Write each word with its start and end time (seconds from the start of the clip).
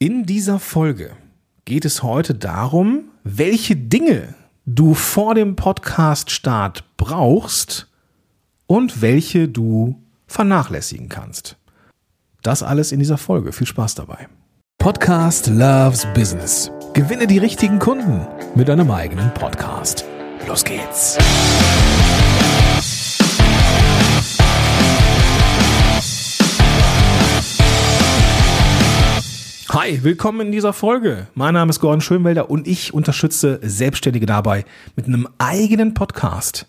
In 0.00 0.26
dieser 0.26 0.60
Folge 0.60 1.16
geht 1.64 1.84
es 1.84 2.04
heute 2.04 2.32
darum, 2.32 3.06
welche 3.24 3.74
Dinge 3.74 4.36
du 4.64 4.94
vor 4.94 5.34
dem 5.34 5.56
Podcast-Start 5.56 6.84
brauchst 6.96 7.88
und 8.68 9.02
welche 9.02 9.48
du 9.48 10.00
vernachlässigen 10.28 11.08
kannst. 11.08 11.56
Das 12.42 12.62
alles 12.62 12.92
in 12.92 13.00
dieser 13.00 13.18
Folge. 13.18 13.50
Viel 13.50 13.66
Spaß 13.66 13.96
dabei. 13.96 14.28
Podcast 14.78 15.48
Loves 15.48 16.06
Business. 16.14 16.70
Gewinne 16.94 17.26
die 17.26 17.38
richtigen 17.38 17.80
Kunden 17.80 18.24
mit 18.54 18.68
deinem 18.68 18.92
eigenen 18.92 19.34
Podcast. 19.34 20.04
Los 20.46 20.62
geht's. 20.62 21.18
Hi, 29.88 30.04
willkommen 30.04 30.48
in 30.48 30.52
dieser 30.52 30.74
Folge. 30.74 31.28
Mein 31.34 31.54
Name 31.54 31.70
ist 31.70 31.80
Gordon 31.80 32.02
Schönwelder 32.02 32.50
und 32.50 32.68
ich 32.68 32.92
unterstütze 32.92 33.58
Selbstständige 33.62 34.26
dabei, 34.26 34.66
mit 34.96 35.06
einem 35.06 35.26
eigenen 35.38 35.94
Podcast 35.94 36.66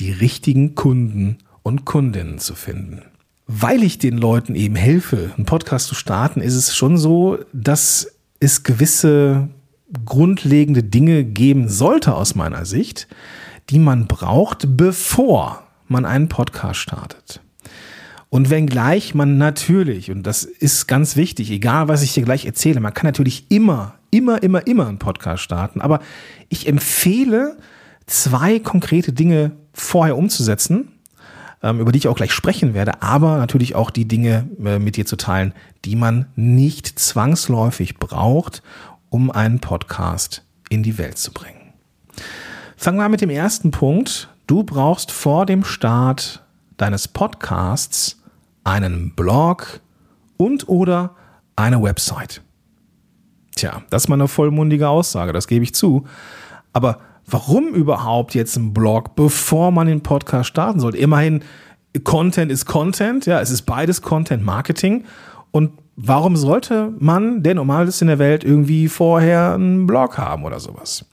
die 0.00 0.12
richtigen 0.12 0.74
Kunden 0.74 1.38
und 1.62 1.86
Kundinnen 1.86 2.38
zu 2.38 2.54
finden. 2.54 3.00
Weil 3.46 3.82
ich 3.82 3.96
den 3.96 4.18
Leuten 4.18 4.54
eben 4.54 4.76
helfe, 4.76 5.32
einen 5.34 5.46
Podcast 5.46 5.86
zu 5.86 5.94
starten, 5.94 6.42
ist 6.42 6.56
es 6.56 6.76
schon 6.76 6.98
so, 6.98 7.38
dass 7.54 8.18
es 8.38 8.64
gewisse 8.64 9.48
grundlegende 10.04 10.82
Dinge 10.82 11.24
geben 11.24 11.70
sollte 11.70 12.14
aus 12.14 12.34
meiner 12.34 12.66
Sicht, 12.66 13.08
die 13.70 13.78
man 13.78 14.06
braucht, 14.08 14.76
bevor 14.76 15.62
man 15.86 16.04
einen 16.04 16.28
Podcast 16.28 16.80
startet. 16.80 17.40
Und 18.30 18.50
wenngleich 18.50 19.14
man 19.14 19.38
natürlich, 19.38 20.10
und 20.10 20.22
das 20.24 20.44
ist 20.44 20.86
ganz 20.86 21.16
wichtig, 21.16 21.50
egal 21.50 21.88
was 21.88 22.02
ich 22.02 22.12
dir 22.12 22.24
gleich 22.24 22.44
erzähle, 22.44 22.80
man 22.80 22.92
kann 22.92 23.06
natürlich 23.06 23.50
immer, 23.50 23.94
immer, 24.10 24.42
immer, 24.42 24.66
immer 24.66 24.86
einen 24.86 24.98
Podcast 24.98 25.42
starten, 25.42 25.80
aber 25.80 26.00
ich 26.50 26.66
empfehle, 26.66 27.56
zwei 28.06 28.58
konkrete 28.58 29.12
Dinge 29.12 29.52
vorher 29.72 30.16
umzusetzen, 30.16 30.88
ähm, 31.62 31.80
über 31.80 31.90
die 31.90 31.98
ich 31.98 32.08
auch 32.08 32.16
gleich 32.16 32.32
sprechen 32.32 32.74
werde, 32.74 33.02
aber 33.02 33.38
natürlich 33.38 33.74
auch 33.74 33.90
die 33.90 34.06
Dinge 34.06 34.48
äh, 34.62 34.78
mit 34.78 34.96
dir 34.96 35.06
zu 35.06 35.16
teilen, 35.16 35.54
die 35.86 35.96
man 35.96 36.26
nicht 36.36 36.98
zwangsläufig 36.98 37.96
braucht, 37.96 38.62
um 39.08 39.30
einen 39.30 39.60
Podcast 39.60 40.44
in 40.68 40.82
die 40.82 40.98
Welt 40.98 41.16
zu 41.16 41.32
bringen. 41.32 41.72
Fangen 42.76 42.98
wir 42.98 43.04
an 43.04 43.10
mit 43.10 43.22
dem 43.22 43.30
ersten 43.30 43.70
Punkt. 43.70 44.28
Du 44.46 44.62
brauchst 44.64 45.10
vor 45.10 45.46
dem 45.46 45.64
Start 45.64 46.44
deines 46.78 47.08
Podcasts 47.08 48.22
einen 48.64 49.14
Blog 49.14 49.80
und 50.38 50.68
oder 50.68 51.14
eine 51.56 51.82
Website. 51.82 52.40
Tja, 53.54 53.82
das 53.90 54.04
ist 54.04 54.08
mal 54.08 54.14
eine 54.14 54.28
vollmundige 54.28 54.88
Aussage, 54.88 55.32
das 55.32 55.48
gebe 55.48 55.64
ich 55.64 55.74
zu. 55.74 56.06
Aber 56.72 57.00
warum 57.26 57.68
überhaupt 57.74 58.34
jetzt 58.34 58.56
ein 58.56 58.72
Blog, 58.72 59.16
bevor 59.16 59.72
man 59.72 59.88
den 59.88 60.02
Podcast 60.02 60.48
starten 60.48 60.80
sollte? 60.80 60.98
Immerhin, 60.98 61.42
Content 62.04 62.52
ist 62.52 62.66
Content, 62.66 63.26
ja, 63.26 63.40
es 63.40 63.50
ist 63.50 63.62
beides 63.62 64.00
Content 64.00 64.44
Marketing. 64.44 65.04
Und 65.50 65.72
warum 65.96 66.36
sollte 66.36 66.92
man, 66.98 67.42
der 67.42 67.54
normal 67.54 67.88
ist 67.88 68.00
in 68.00 68.08
der 68.08 68.20
Welt, 68.20 68.44
irgendwie 68.44 68.88
vorher 68.88 69.54
einen 69.54 69.86
Blog 69.86 70.18
haben 70.18 70.44
oder 70.44 70.60
sowas? 70.60 71.04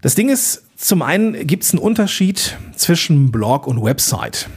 Das 0.00 0.14
Ding 0.14 0.30
ist, 0.30 0.69
zum 0.80 1.02
einen 1.02 1.46
gibt 1.46 1.62
es 1.62 1.72
einen 1.72 1.82
Unterschied 1.82 2.56
zwischen 2.74 3.30
Blog 3.30 3.66
und 3.66 3.82
Website. 3.82 4.48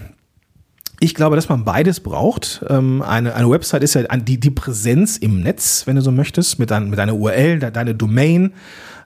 Ich 1.02 1.16
glaube, 1.16 1.36
dass 1.36 1.50
man 1.50 1.66
beides 1.66 2.00
braucht. 2.00 2.64
Ähm, 2.70 3.02
eine, 3.02 3.36
eine 3.36 3.50
Website 3.50 3.84
ist 3.84 3.96
ja 3.96 4.04
die, 4.04 4.40
die 4.40 4.50
Präsenz 4.50 5.18
im 5.18 5.42
Netz, 5.42 5.86
wenn 5.86 5.98
du 5.98 6.02
so 6.02 6.12
möchtest, 6.12 6.60
mit, 6.60 6.72
dein, 6.72 6.90
mit 6.90 6.98
deiner 6.98 7.16
URL, 7.16 7.60
deine 7.60 7.94
Domain. 7.94 8.54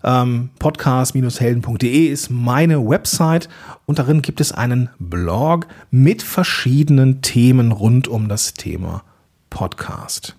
Ähm, 0.04 0.52
podcast-helden.de 0.60 2.06
ist 2.06 2.30
meine 2.30 2.88
Website 2.88 3.50
und 3.88 3.98
darin 3.98 4.22
gibt 4.22 4.40
es 4.40 4.52
einen 4.52 4.90
Blog 5.00 5.66
mit 5.90 6.22
verschiedenen 6.22 7.24
Themen 7.24 7.72
rund 7.72 8.08
um 8.08 8.30
das 8.30 8.54
Thema 8.54 9.04
Podcast. 9.50 10.36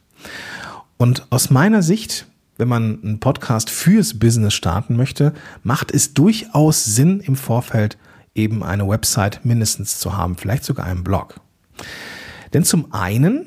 Und 0.97 1.26
aus 1.31 1.50
meiner 1.50 1.82
Sicht, 1.82 2.28
wenn 2.58 2.69
man 2.69 3.02
einen 3.02 3.20
Podcast 3.20 3.70
fürs 3.70 4.19
Business 4.19 4.52
starten 4.52 4.96
möchte, 4.96 5.32
macht 5.62 5.92
es 5.92 6.12
durchaus 6.12 6.84
Sinn, 6.84 7.20
im 7.20 7.36
Vorfeld 7.36 7.96
eben 8.34 8.62
eine 8.62 8.86
Website 8.88 9.44
mindestens 9.44 9.98
zu 9.98 10.16
haben, 10.16 10.36
vielleicht 10.36 10.64
sogar 10.64 10.86
einen 10.86 11.04
Blog. 11.04 11.41
Denn 12.52 12.64
zum 12.64 12.92
einen 12.92 13.46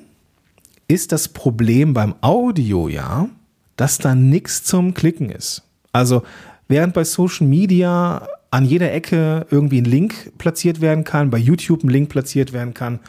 ist 0.88 1.12
das 1.12 1.28
Problem 1.28 1.94
beim 1.94 2.16
Audio 2.22 2.88
ja, 2.88 3.30
dass 3.76 3.98
da 3.98 4.16
nichts 4.16 4.64
zum 4.64 4.94
Klicken 4.94 5.30
ist. 5.30 5.64
Also 5.94 6.24
während 6.68 6.94
bei 6.94 7.04
Social 7.04 7.48
Media 7.48 8.28
an 8.50 8.66
jeder 8.66 8.92
Ecke 8.92 9.48
irgendwie 9.50 9.82
ein 9.82 9.86
Link 9.86 10.38
platziert 10.38 10.82
werden 10.82 11.04
kann, 11.04 11.30
bei 11.30 11.38
YouTube 11.38 11.84
ein 11.84 11.90
Link 11.90 12.10
platziert 12.10 12.52
werden 12.52 12.74
kann, 12.74 13.00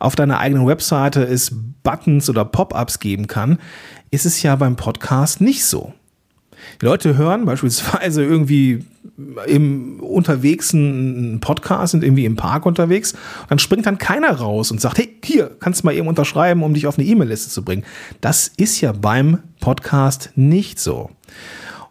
auf 0.00 0.16
deiner 0.16 0.38
eigenen 0.38 0.66
Webseite 0.66 1.22
es 1.22 1.52
Buttons 1.82 2.28
oder 2.28 2.44
Pop-ups 2.44 2.98
geben 2.98 3.26
kann, 3.26 3.58
ist 4.10 4.26
es 4.26 4.42
ja 4.42 4.56
beim 4.56 4.76
Podcast 4.76 5.40
nicht 5.40 5.64
so. 5.64 5.92
Die 6.80 6.86
Leute 6.86 7.16
hören 7.16 7.44
beispielsweise 7.44 8.24
irgendwie 8.24 8.84
im 9.46 10.00
unterwegs 10.00 10.74
einen 10.74 11.40
Podcast, 11.40 11.92
sind 11.92 12.04
irgendwie 12.04 12.24
im 12.24 12.36
Park 12.36 12.66
unterwegs, 12.66 13.14
dann 13.48 13.58
springt 13.58 13.86
dann 13.86 13.98
keiner 13.98 14.30
raus 14.32 14.70
und 14.70 14.80
sagt, 14.80 14.98
hey, 14.98 15.08
hier, 15.24 15.50
kannst 15.60 15.82
du 15.82 15.86
mal 15.86 15.94
eben 15.94 16.08
unterschreiben, 16.08 16.62
um 16.62 16.74
dich 16.74 16.86
auf 16.86 16.98
eine 16.98 17.06
E-Mail-Liste 17.06 17.50
zu 17.50 17.64
bringen. 17.64 17.84
Das 18.20 18.48
ist 18.56 18.80
ja 18.80 18.92
beim 18.92 19.38
Podcast 19.60 20.30
nicht 20.36 20.78
so. 20.78 21.10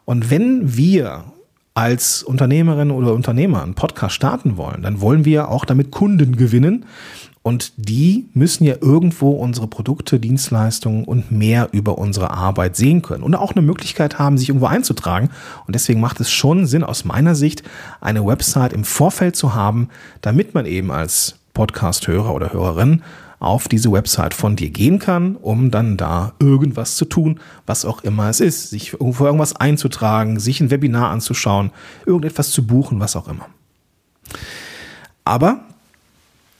Und 0.04 0.30
wenn 0.30 0.76
wir 0.76 1.24
als 1.74 2.22
Unternehmerin 2.24 2.90
oder 2.90 3.14
Unternehmer 3.14 3.62
einen 3.62 3.74
Podcast 3.74 4.14
starten 4.14 4.56
wollen, 4.56 4.82
dann 4.82 5.00
wollen 5.00 5.24
wir 5.24 5.48
auch 5.48 5.64
damit 5.64 5.92
Kunden 5.92 6.36
gewinnen. 6.36 6.86
Und 7.42 7.72
die 7.76 8.26
müssen 8.34 8.64
ja 8.64 8.74
irgendwo 8.80 9.30
unsere 9.30 9.68
Produkte, 9.68 10.20
Dienstleistungen 10.20 11.04
und 11.04 11.30
mehr 11.30 11.68
über 11.72 11.98
unsere 11.98 12.30
Arbeit 12.30 12.76
sehen 12.76 13.02
können 13.02 13.22
und 13.22 13.34
auch 13.34 13.52
eine 13.52 13.62
Möglichkeit 13.62 14.18
haben, 14.18 14.38
sich 14.38 14.48
irgendwo 14.48 14.66
einzutragen. 14.66 15.30
Und 15.66 15.74
deswegen 15.74 16.00
macht 16.00 16.20
es 16.20 16.30
schon 16.30 16.66
Sinn, 16.66 16.84
aus 16.84 17.04
meiner 17.04 17.34
Sicht, 17.34 17.62
eine 18.00 18.26
Website 18.26 18.72
im 18.72 18.84
Vorfeld 18.84 19.36
zu 19.36 19.54
haben, 19.54 19.88
damit 20.20 20.54
man 20.54 20.66
eben 20.66 20.90
als 20.90 21.36
Podcast-Hörer 21.54 22.34
oder 22.34 22.52
Hörerin 22.52 23.02
auf 23.40 23.68
diese 23.68 23.92
Website 23.92 24.34
von 24.34 24.56
dir 24.56 24.70
gehen 24.70 24.98
kann, 24.98 25.36
um 25.36 25.70
dann 25.70 25.96
da 25.96 26.32
irgendwas 26.40 26.96
zu 26.96 27.04
tun, 27.04 27.40
was 27.66 27.84
auch 27.84 28.02
immer 28.02 28.28
es 28.28 28.40
ist. 28.40 28.70
Sich 28.70 28.94
irgendwo 28.94 29.26
irgendwas 29.26 29.56
einzutragen, 29.56 30.40
sich 30.40 30.60
ein 30.60 30.70
Webinar 30.70 31.10
anzuschauen, 31.10 31.70
irgendetwas 32.04 32.50
zu 32.50 32.66
buchen, 32.66 33.00
was 33.00 33.16
auch 33.16 33.28
immer. 33.28 33.46
Aber 35.24 35.60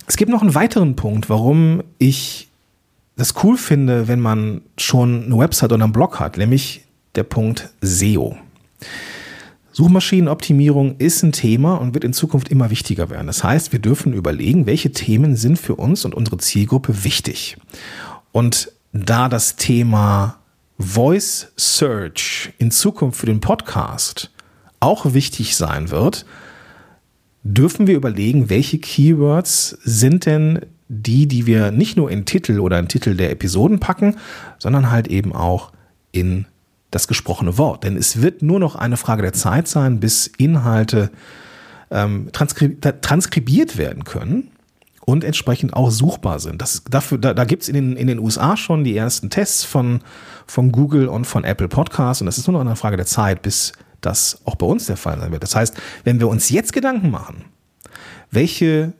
es 0.08 0.16
gibt 0.16 0.30
noch 0.30 0.40
einen 0.40 0.54
weiteren 0.54 0.96
Punkt, 0.96 1.28
warum 1.28 1.82
ich 1.98 2.48
das 3.16 3.34
cool 3.44 3.58
finde, 3.58 4.08
wenn 4.08 4.20
man 4.20 4.62
schon 4.78 5.26
eine 5.26 5.38
Website 5.38 5.72
oder 5.72 5.84
einen 5.84 5.92
Blog 5.92 6.18
hat, 6.18 6.38
nämlich 6.38 6.84
der 7.14 7.24
Punkt 7.24 7.68
SEO. 7.82 8.36
Suchmaschinenoptimierung 9.72 10.96
ist 10.96 11.22
ein 11.22 11.32
Thema 11.32 11.74
und 11.74 11.94
wird 11.94 12.04
in 12.04 12.12
Zukunft 12.12 12.48
immer 12.48 12.70
wichtiger 12.70 13.10
werden. 13.10 13.26
Das 13.26 13.44
heißt, 13.44 13.70
wir 13.70 13.78
dürfen 13.80 14.12
überlegen, 14.12 14.66
welche 14.66 14.92
Themen 14.92 15.36
sind 15.36 15.58
für 15.58 15.76
uns 15.76 16.04
und 16.04 16.14
unsere 16.14 16.38
Zielgruppe 16.38 17.04
wichtig. 17.04 17.56
Und 18.32 18.72
da 18.92 19.28
das 19.28 19.56
Thema 19.56 20.38
Voice 20.78 21.52
Search 21.56 22.52
in 22.58 22.70
Zukunft 22.70 23.20
für 23.20 23.26
den 23.26 23.40
Podcast 23.40 24.30
auch 24.80 25.12
wichtig 25.12 25.56
sein 25.56 25.90
wird, 25.90 26.24
dürfen 27.42 27.86
wir 27.86 27.96
überlegen, 27.96 28.50
welche 28.50 28.78
Keywords 28.78 29.78
sind 29.82 30.26
denn 30.26 30.60
die, 30.88 31.26
die 31.26 31.46
wir 31.46 31.70
nicht 31.70 31.96
nur 31.96 32.10
in 32.10 32.24
Titel 32.24 32.60
oder 32.60 32.78
in 32.78 32.88
Titel 32.88 33.14
der 33.14 33.30
Episoden 33.30 33.78
packen, 33.78 34.16
sondern 34.58 34.90
halt 34.90 35.08
eben 35.08 35.34
auch 35.34 35.72
in 36.12 36.46
das 36.90 37.06
gesprochene 37.08 37.58
Wort. 37.58 37.84
Denn 37.84 37.96
es 37.96 38.22
wird 38.22 38.42
nur 38.42 38.58
noch 38.58 38.74
eine 38.74 38.96
Frage 38.96 39.22
der 39.22 39.34
Zeit 39.34 39.68
sein, 39.68 40.00
bis 40.00 40.26
Inhalte 40.26 41.10
ähm, 41.90 42.30
transkri 42.32 42.78
transkribiert 42.80 43.76
werden 43.76 44.04
können 44.04 44.50
und 45.04 45.24
entsprechend 45.24 45.74
auch 45.74 45.90
suchbar 45.90 46.38
sind. 46.38 46.60
Das, 46.60 46.84
dafür, 46.90 47.18
da 47.18 47.34
da 47.34 47.44
gibt 47.44 47.62
es 47.62 47.68
in 47.68 47.74
den, 47.74 47.96
in 47.96 48.06
den 48.06 48.18
USA 48.18 48.56
schon 48.56 48.84
die 48.84 48.96
ersten 48.96 49.30
Tests 49.30 49.64
von, 49.64 50.00
von 50.46 50.72
Google 50.72 51.08
und 51.08 51.26
von 51.26 51.44
Apple 51.44 51.68
Podcasts 51.68 52.22
und 52.22 52.26
das 52.26 52.38
ist 52.38 52.46
nur 52.46 52.54
noch 52.54 52.60
eine 52.60 52.76
Frage 52.76 52.96
der 52.96 53.06
Zeit, 53.06 53.42
bis 53.42 53.72
das 54.00 54.40
auch 54.44 54.56
bei 54.56 54.66
uns 54.66 54.86
der 54.86 54.96
Fall 54.96 55.18
sein 55.18 55.32
wird. 55.32 55.42
Das 55.42 55.54
heißt, 55.54 55.76
wenn 56.04 56.20
wir 56.20 56.28
uns 56.28 56.50
jetzt 56.50 56.72
Gedanken 56.72 57.10
machen, 57.10 57.44
welche 58.30 58.92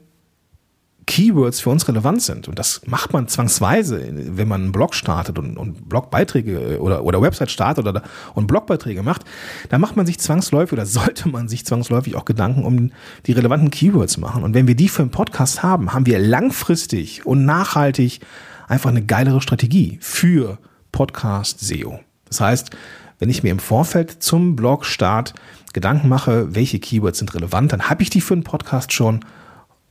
Keywords 1.08 1.60
für 1.60 1.70
uns 1.70 1.88
relevant 1.88 2.20
sind. 2.20 2.48
Und 2.48 2.58
das 2.58 2.82
macht 2.86 3.14
man 3.14 3.28
zwangsweise, 3.28 4.12
wenn 4.12 4.46
man 4.46 4.62
einen 4.62 4.72
Blog 4.72 4.94
startet 4.94 5.38
und, 5.38 5.56
und 5.56 5.88
Blogbeiträge 5.88 6.78
oder, 6.80 7.02
oder 7.02 7.22
Website 7.22 7.50
startet 7.50 7.86
oder, 7.86 8.02
und 8.34 8.46
Blogbeiträge 8.46 9.02
macht, 9.02 9.22
da 9.70 9.78
macht 9.78 9.96
man 9.96 10.04
sich 10.04 10.20
zwangsläufig 10.20 10.74
oder 10.74 10.84
sollte 10.86 11.28
man 11.30 11.48
sich 11.48 11.64
zwangsläufig 11.64 12.14
auch 12.14 12.26
Gedanken 12.26 12.62
um 12.62 12.92
die 13.24 13.32
relevanten 13.32 13.70
Keywords 13.70 14.18
machen. 14.18 14.42
Und 14.44 14.52
wenn 14.52 14.68
wir 14.68 14.76
die 14.76 14.90
für 14.90 15.00
einen 15.00 15.10
Podcast 15.10 15.62
haben, 15.62 15.94
haben 15.94 16.04
wir 16.04 16.18
langfristig 16.18 17.24
und 17.24 17.46
nachhaltig 17.46 18.20
einfach 18.68 18.90
eine 18.90 19.02
geilere 19.02 19.40
Strategie 19.40 19.98
für 20.02 20.58
Podcast 20.92 21.60
SEO. 21.60 22.00
Das 22.26 22.42
heißt, 22.42 22.70
wenn 23.19 23.31
ich 23.31 23.43
mir 23.43 23.50
im 23.50 23.59
Vorfeld 23.59 24.23
zum 24.23 24.56
Blogstart 24.56 25.35
Gedanken 25.73 26.09
mache, 26.09 26.55
welche 26.55 26.79
Keywords 26.79 27.19
sind 27.19 27.35
relevant, 27.35 27.73
dann 27.73 27.88
habe 27.91 28.03
ich 28.03 28.11
die 28.11 28.20
für 28.20 28.35
einen 28.35 28.44
Podcast 28.44 28.93
schon 28.93 29.25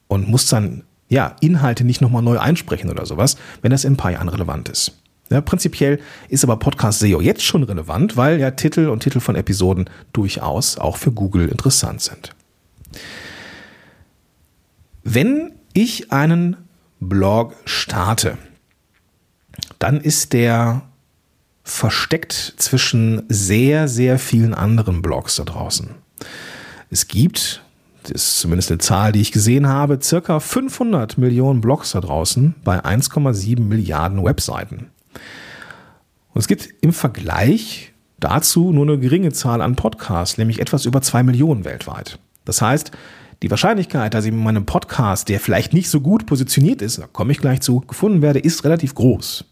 und 0.08 0.28
muss 0.28 0.48
dann 0.48 0.84
ja 1.10 1.36
Inhalte 1.42 1.84
nicht 1.84 2.02
nochmal 2.02 2.24
neu 2.24 2.40
einsprechen 2.40 2.90
oder 2.90 3.06
sowas, 3.06 3.38
wenn 3.62 3.72
das 3.72 3.86
in 3.86 3.94
ein 3.94 3.98
paar 3.98 4.12
relevant 4.12 4.70
ist. 4.70 4.94
Ja, 5.30 5.42
prinzipiell 5.42 6.00
ist 6.30 6.44
aber 6.44 6.58
Podcast 6.58 7.00
SEO 7.00 7.20
jetzt 7.20 7.44
schon 7.44 7.64
relevant, 7.64 8.16
weil 8.16 8.40
ja 8.40 8.52
Titel 8.52 8.88
und 8.88 9.02
Titel 9.02 9.20
von 9.20 9.36
Episoden 9.36 9.90
durchaus 10.14 10.78
auch 10.78 10.96
für 10.96 11.12
Google 11.12 11.50
interessant 11.50 12.02
sind. 12.02 12.34
Wenn 15.04 15.52
ich 15.74 16.12
einen 16.12 16.56
Blog 17.00 17.56
starte, 17.66 18.38
dann 19.80 20.00
ist 20.00 20.34
der 20.34 20.84
versteckt 21.68 22.54
zwischen 22.58 23.24
sehr, 23.28 23.88
sehr 23.90 24.20
vielen 24.20 24.54
anderen 24.54 25.02
Blogs 25.02 25.36
da 25.36 25.44
draußen. 25.44 25.90
Es 26.90 27.10
gibt, 27.10 27.62
das 28.04 28.12
ist 28.12 28.40
zumindest 28.40 28.72
eine 28.72 28.78
Zahl, 28.78 29.12
die 29.12 29.20
ich 29.20 29.34
gesehen 29.34 29.68
habe, 29.68 30.00
circa 30.02 30.40
500 30.40 31.18
Millionen 31.18 31.60
Blogs 31.60 31.92
da 31.92 32.00
draußen 32.00 32.56
bei 32.64 32.80
1,7 32.80 33.60
Milliarden 33.60 34.24
Webseiten. 34.24 34.88
Und 36.34 36.40
es 36.40 36.48
gibt 36.48 36.70
im 36.82 36.94
Vergleich 36.94 37.92
dazu 38.20 38.72
nur 38.72 38.86
eine 38.86 38.98
geringe 38.98 39.34
Zahl 39.34 39.62
an 39.62 39.76
Podcasts, 39.76 40.38
nämlich 40.38 40.62
etwas 40.62 40.86
über 40.86 41.02
zwei 41.02 41.22
Millionen 41.22 41.66
weltweit. 41.66 42.18
Das 42.46 42.62
heißt, 42.62 42.92
die 43.44 43.52
Wahrscheinlichkeit, 43.52 44.14
dass 44.14 44.26
ich 44.26 44.32
mit 44.32 44.42
meinem 44.42 44.66
Podcast, 44.66 45.28
der 45.28 45.42
vielleicht 45.42 45.74
nicht 45.74 45.90
so 45.90 46.00
gut 46.00 46.26
positioniert 46.26 46.82
ist, 46.82 46.98
da 46.98 47.08
komme 47.08 47.34
ich 47.34 47.40
gleich 47.40 47.60
zu, 47.60 47.82
gefunden 47.82 48.22
werde, 48.22 48.40
ist 48.40 48.64
relativ 48.64 48.96
groß. 48.96 49.46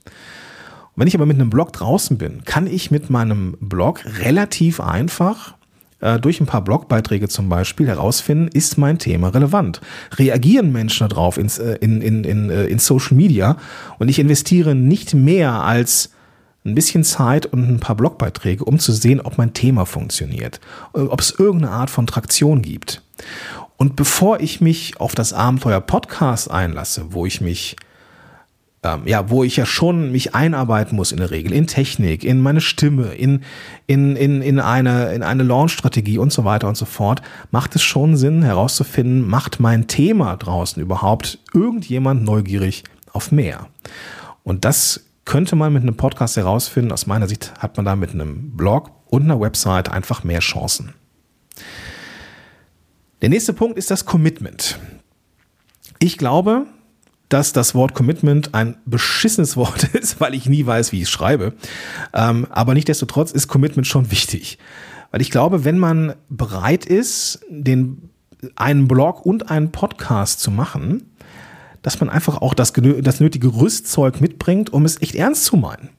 Wenn 0.96 1.08
ich 1.08 1.16
aber 1.16 1.26
mit 1.26 1.36
einem 1.36 1.50
Blog 1.50 1.74
draußen 1.74 2.18
bin, 2.18 2.46
kann 2.46 2.68
ich 2.68 2.90
mit 2.90 3.10
meinem 3.10 3.58
Blog 3.60 4.02
relativ 4.20 4.80
einfach 4.80 5.56
äh, 6.00 6.20
durch 6.20 6.40
ein 6.40 6.46
paar 6.46 6.64
Blogbeiträge 6.64 7.28
zum 7.28 7.50
Beispiel 7.50 7.88
herausfinden, 7.88 8.48
ist 8.54 8.78
mein 8.78 8.98
Thema 8.98 9.30
relevant? 9.30 9.82
Reagieren 10.18 10.72
Menschen 10.72 11.10
darauf 11.10 11.38
ins, 11.38 11.58
äh, 11.58 11.78
in, 11.82 12.02
in, 12.02 12.24
in, 12.24 12.50
äh, 12.50 12.66
in 12.66 12.80
Social 12.80 13.18
Media? 13.18 13.58
Und 14.00 14.08
ich 14.08 14.20
investiere 14.20 14.76
nicht 14.76 15.14
mehr 15.14 15.64
als 15.64 16.12
ein 16.64 16.76
bisschen 16.76 17.04
Zeit 17.04 17.46
und 17.46 17.68
ein 17.68 17.80
paar 17.80 17.96
Blogbeiträge, 17.96 18.64
um 18.64 18.80
zu 18.80 18.92
sehen, 18.92 19.22
ob 19.22 19.38
mein 19.38 19.54
Thema 19.54 19.86
funktioniert, 19.86 20.60
ob 20.94 21.20
es 21.20 21.32
irgendeine 21.38 21.72
Art 21.72 21.92
von 21.92 22.08
Traktion 22.08 22.64
gibt. 22.64 23.04
Und 23.78 23.96
bevor 23.96 24.40
ich 24.40 24.62
mich 24.62 25.00
auf 25.00 25.14
das 25.14 25.32
Abenteuer 25.32 25.80
Podcast 25.80 26.50
einlasse, 26.50 27.08
wo 27.10 27.28
ich 27.28 27.40
mich 27.40 27.76
ähm, 28.86 29.02
ja, 29.06 29.30
wo 29.30 29.44
ich 29.44 29.56
ja 29.56 29.66
schon 29.66 30.12
mich 30.12 30.36
einarbeiten 30.36 30.96
muss 30.96 31.12
in 31.12 31.18
der 31.18 31.32
Regel, 31.32 31.52
in 31.52 31.66
Technik, 31.66 32.24
in 32.24 32.42
meine 32.42 32.62
Stimme, 32.62 33.14
in, 33.16 33.42
in, 33.88 34.16
in, 34.16 34.42
in 34.42 34.60
eine, 34.60 35.14
in 35.14 35.24
eine 35.24 35.44
Launch-Strategie 35.44 36.20
und 36.20 36.32
so 36.32 36.46
weiter 36.46 36.68
und 36.68 36.78
so 36.78 36.86
fort, 36.86 37.22
macht 37.52 37.76
es 37.76 37.82
schon 37.82 38.16
Sinn 38.16 38.44
herauszufinden, 38.44 39.28
macht 39.28 39.60
mein 39.60 39.88
Thema 39.88 40.38
draußen 40.38 40.82
überhaupt 40.82 41.40
irgendjemand 41.54 42.24
neugierig 42.24 42.84
auf 43.12 43.32
mehr? 43.32 43.68
Und 44.44 44.64
das 44.64 45.02
könnte 45.26 45.56
man 45.56 45.74
mit 45.74 45.82
einem 45.82 45.98
Podcast 45.98 46.38
herausfinden. 46.38 46.92
Aus 46.92 47.08
meiner 47.08 47.28
Sicht 47.28 47.54
hat 47.58 47.78
man 47.78 47.86
da 47.86 47.96
mit 47.96 48.12
einem 48.12 48.56
Blog 48.56 48.92
und 49.08 49.24
einer 49.24 49.42
Website 49.42 49.90
einfach 49.90 50.24
mehr 50.24 50.40
Chancen. 50.40 50.94
Der 53.22 53.30
nächste 53.30 53.54
Punkt 53.54 53.80
ist 53.80 53.90
das 53.90 54.06
Commitment. 54.06 54.78
Ich 55.98 56.20
glaube, 56.20 56.68
dass 57.30 57.54
das 57.54 57.74
Wort 57.76 57.94
Commitment 57.94 58.54
ein 58.54 58.78
beschissenes 58.86 59.58
Wort 59.58 59.84
ist, 59.94 60.20
weil 60.20 60.34
ich 60.34 60.48
nie 60.48 60.66
weiß, 60.66 60.92
wie 60.92 60.98
ich 60.98 61.04
es 61.04 61.10
schreibe. 61.10 61.54
Ähm, 62.14 62.48
aber 62.50 62.74
nichtdestotrotz 62.74 63.32
ist 63.32 63.48
Commitment 63.48 63.88
schon 63.88 64.12
wichtig. 64.12 64.58
Weil 65.12 65.22
ich 65.22 65.32
glaube, 65.32 65.64
wenn 65.64 65.80
man 65.80 66.16
bereit 66.30 66.86
ist, 66.86 67.40
den, 67.50 68.10
einen 68.56 68.88
Blog 68.88 69.26
und 69.26 69.50
einen 69.50 69.72
Podcast 69.72 70.40
zu 70.40 70.52
machen, 70.52 71.10
dass 71.82 72.00
man 72.00 72.10
einfach 72.10 72.42
auch 72.42 72.54
das, 72.54 72.74
das 72.74 73.20
nötige 73.20 73.48
Rüstzeug 73.48 74.20
mitbringt, 74.20 74.74
um 74.74 74.86
es 74.86 75.02
echt 75.02 75.16
ernst 75.16 75.46
zu 75.46 75.56
meinen. 75.56 75.90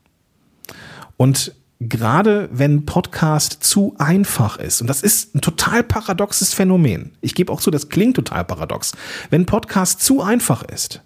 Und 1.17 1.55
gerade 1.81 2.49
wenn 2.53 2.87
Podcast 2.87 3.63
zu 3.63 3.95
einfach 3.99 4.59
ist, 4.59 4.81
und 4.81 4.87
das 4.87 5.03
ist 5.03 5.35
ein 5.35 5.41
total 5.41 5.83
paradoxes 5.83 6.55
Phänomen, 6.55 7.13
ich 7.21 7.35
gebe 7.35 7.53
auch 7.53 7.61
zu, 7.61 7.71
das 7.71 7.89
klingt 7.89 8.17
total 8.17 8.45
paradox, 8.45 8.93
wenn 9.31 9.47
Podcast 9.47 10.03
zu 10.03 10.23
einfach 10.23 10.63
ist, 10.63 11.03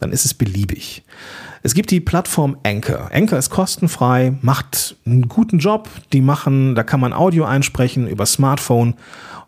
dann 0.00 0.12
ist 0.12 0.24
es 0.24 0.34
beliebig. 0.34 1.04
Es 1.62 1.74
gibt 1.74 1.90
die 1.90 2.00
Plattform 2.00 2.56
Anchor. 2.64 3.10
Anchor 3.12 3.38
ist 3.38 3.50
kostenfrei, 3.50 4.34
macht 4.40 4.96
einen 5.04 5.28
guten 5.28 5.58
Job. 5.58 5.88
Die 6.12 6.22
machen, 6.22 6.74
da 6.74 6.82
kann 6.82 7.00
man 7.00 7.12
Audio 7.12 7.44
einsprechen 7.44 8.08
über 8.08 8.24
Smartphone 8.26 8.94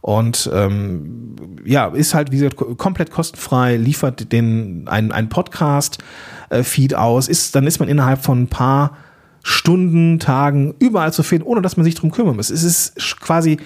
und 0.02 0.50
ähm, 0.52 1.36
ja, 1.64 1.86
ist 1.86 2.12
halt 2.12 2.32
wie 2.32 2.38
gesagt 2.38 2.56
komplett 2.76 3.12
kostenfrei, 3.12 3.76
liefert 3.76 4.32
den 4.32 4.88
einen, 4.88 5.12
einen 5.12 5.28
Podcast-Feed 5.28 6.96
aus. 6.96 7.28
Ist, 7.28 7.54
dann 7.54 7.68
ist 7.68 7.78
man 7.78 7.88
innerhalb 7.88 8.22
von 8.22 8.42
ein 8.42 8.48
paar 8.48 8.96
Stunden, 9.44 10.18
Tagen 10.18 10.74
überall 10.80 11.12
zu 11.12 11.22
finden, 11.22 11.46
ohne 11.46 11.62
dass 11.62 11.76
man 11.76 11.84
sich 11.84 11.94
drum 11.94 12.10
kümmern 12.10 12.34
muss. 12.34 12.50
Es 12.50 12.64
ist 12.64 13.20
quasi 13.20 13.58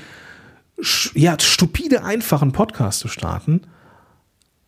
ja 1.14 1.36
stupide 1.40 2.04
einfach 2.04 2.42
einen 2.42 2.52
Podcast 2.52 3.00
zu 3.00 3.08
starten. 3.08 3.62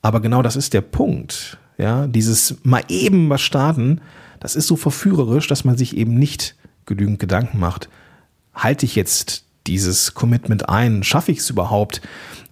Aber 0.01 0.21
genau 0.21 0.41
das 0.41 0.57
ist 0.57 0.73
der 0.73 0.81
Punkt. 0.81 1.59
Ja, 1.79 2.09
dieses 2.09 2.57
mal 2.65 2.83
eben 2.89 3.31
was 3.31 3.41
starten, 3.41 4.01
das 4.41 4.57
ist 4.57 4.67
so 4.67 4.77
verführerisch, 4.77 5.47
dass 5.47 5.65
man 5.65 5.77
sich 5.77 5.97
eben 5.97 6.15
nicht 6.15 6.57
genügend 6.87 7.19
Gedanken 7.19 7.59
macht. 7.59 7.89
Halte 8.53 8.85
ich 8.85 8.97
jetzt 8.97 9.45
dieses 9.69 10.15
Commitment 10.15 10.69
ein? 10.69 11.05
Schaffe 11.05 11.31
ich 11.31 11.39
es 11.39 11.51
überhaupt, 11.51 12.01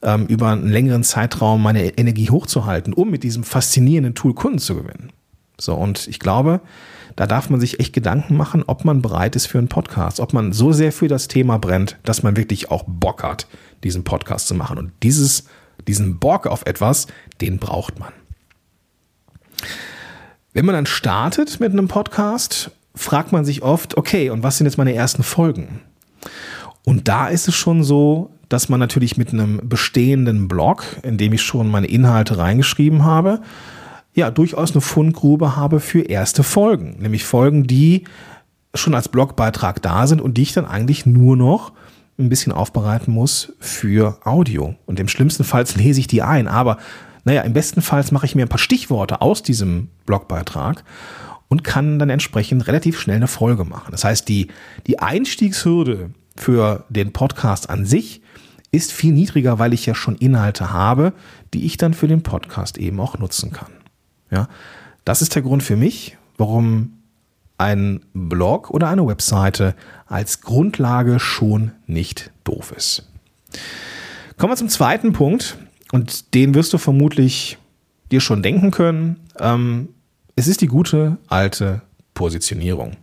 ähm, 0.02 0.26
über 0.26 0.50
einen 0.50 0.68
längeren 0.68 1.02
Zeitraum 1.02 1.62
meine 1.62 1.98
Energie 1.98 2.30
hochzuhalten, 2.30 2.92
um 2.92 3.10
mit 3.10 3.24
diesem 3.24 3.42
faszinierenden 3.42 4.14
Tool 4.14 4.34
Kunden 4.34 4.58
zu 4.58 4.76
gewinnen? 4.76 5.10
So, 5.58 5.74
und 5.74 6.06
ich 6.06 6.20
glaube, 6.20 6.60
da 7.16 7.26
darf 7.26 7.48
man 7.48 7.60
sich 7.60 7.80
echt 7.80 7.94
Gedanken 7.94 8.36
machen, 8.36 8.62
ob 8.66 8.84
man 8.84 9.00
bereit 9.00 9.36
ist 9.36 9.46
für 9.46 9.58
einen 9.58 9.68
Podcast, 9.68 10.20
ob 10.20 10.34
man 10.34 10.52
so 10.52 10.72
sehr 10.72 10.92
für 10.92 11.08
das 11.08 11.28
Thema 11.28 11.58
brennt, 11.58 11.96
dass 12.04 12.22
man 12.22 12.36
wirklich 12.36 12.70
auch 12.70 12.84
Bock 12.86 13.22
hat, 13.22 13.46
diesen 13.82 14.04
Podcast 14.04 14.48
zu 14.48 14.54
machen. 14.54 14.76
Und 14.76 14.92
dieses, 15.02 15.44
diesen 15.88 16.18
Bock 16.18 16.46
auf 16.46 16.66
etwas, 16.66 17.06
den 17.40 17.58
braucht 17.58 17.98
man. 17.98 18.12
Wenn 20.52 20.64
man 20.64 20.74
dann 20.74 20.86
startet 20.86 21.60
mit 21.60 21.72
einem 21.72 21.88
Podcast, 21.88 22.70
fragt 22.94 23.32
man 23.32 23.44
sich 23.44 23.62
oft, 23.62 23.96
okay, 23.96 24.30
und 24.30 24.42
was 24.42 24.58
sind 24.58 24.66
jetzt 24.66 24.78
meine 24.78 24.94
ersten 24.94 25.22
Folgen? 25.22 25.80
Und 26.84 27.08
da 27.08 27.28
ist 27.28 27.48
es 27.48 27.54
schon 27.54 27.82
so, 27.82 28.30
dass 28.48 28.68
man 28.68 28.80
natürlich 28.80 29.16
mit 29.16 29.32
einem 29.32 29.60
bestehenden 29.68 30.48
Blog, 30.48 30.84
in 31.02 31.18
dem 31.18 31.32
ich 31.32 31.42
schon 31.42 31.70
meine 31.70 31.88
Inhalte 31.88 32.38
reingeschrieben 32.38 33.04
habe, 33.04 33.40
ja, 34.14 34.30
durchaus 34.30 34.72
eine 34.72 34.80
Fundgrube 34.80 35.56
habe 35.56 35.78
für 35.78 36.02
erste 36.02 36.42
Folgen. 36.42 36.96
Nämlich 37.00 37.24
Folgen, 37.24 37.66
die 37.66 38.04
schon 38.74 38.94
als 38.94 39.08
Blogbeitrag 39.08 39.82
da 39.82 40.06
sind 40.06 40.20
und 40.20 40.38
die 40.38 40.42
ich 40.42 40.52
dann 40.52 40.64
eigentlich 40.64 41.04
nur 41.04 41.36
noch 41.36 41.72
ein 42.18 42.28
bisschen 42.30 42.52
aufbereiten 42.52 43.12
muss 43.12 43.52
für 43.60 44.18
Audio. 44.24 44.74
Und 44.86 45.00
im 45.00 45.08
schlimmsten 45.08 45.44
Fall 45.44 45.66
lese 45.76 46.00
ich 46.00 46.06
die 46.06 46.22
ein. 46.22 46.48
Aber 46.48 46.78
naja, 47.26 47.42
im 47.42 47.52
besten 47.52 47.82
Fall 47.82 48.04
mache 48.12 48.24
ich 48.24 48.36
mir 48.36 48.42
ein 48.42 48.48
paar 48.48 48.56
Stichworte 48.56 49.20
aus 49.20 49.42
diesem 49.42 49.88
Blogbeitrag 50.06 50.84
und 51.48 51.64
kann 51.64 51.98
dann 51.98 52.08
entsprechend 52.08 52.68
relativ 52.68 53.00
schnell 53.00 53.16
eine 53.16 53.26
Folge 53.26 53.64
machen. 53.64 53.90
Das 53.90 54.04
heißt, 54.04 54.28
die, 54.28 54.46
die 54.86 55.00
Einstiegshürde 55.00 56.10
für 56.36 56.84
den 56.88 57.12
Podcast 57.12 57.68
an 57.68 57.84
sich 57.84 58.22
ist 58.70 58.92
viel 58.92 59.12
niedriger, 59.12 59.58
weil 59.58 59.74
ich 59.74 59.86
ja 59.86 59.96
schon 59.96 60.14
Inhalte 60.14 60.72
habe, 60.72 61.12
die 61.52 61.66
ich 61.66 61.76
dann 61.76 61.94
für 61.94 62.06
den 62.06 62.22
Podcast 62.22 62.78
eben 62.78 63.00
auch 63.00 63.18
nutzen 63.18 63.50
kann. 63.50 63.72
Ja, 64.30 64.48
das 65.04 65.20
ist 65.20 65.34
der 65.34 65.42
Grund 65.42 65.64
für 65.64 65.76
mich, 65.76 66.16
warum 66.36 66.92
ein 67.58 68.04
Blog 68.14 68.70
oder 68.70 68.88
eine 68.88 69.04
Webseite 69.04 69.74
als 70.06 70.42
Grundlage 70.42 71.18
schon 71.18 71.72
nicht 71.86 72.30
doof 72.44 72.72
ist. 72.76 73.10
Kommen 74.36 74.52
wir 74.52 74.56
zum 74.56 74.68
zweiten 74.68 75.12
Punkt. 75.12 75.58
Und 75.92 76.34
den 76.34 76.54
wirst 76.54 76.72
du 76.72 76.78
vermutlich 76.78 77.58
dir 78.10 78.20
schon 78.20 78.42
denken 78.42 78.70
können. 78.70 79.20
Ähm, 79.38 79.88
es 80.34 80.48
ist 80.48 80.60
die 80.60 80.66
gute 80.66 81.18
alte 81.28 81.82
Positionierung. 82.14 82.96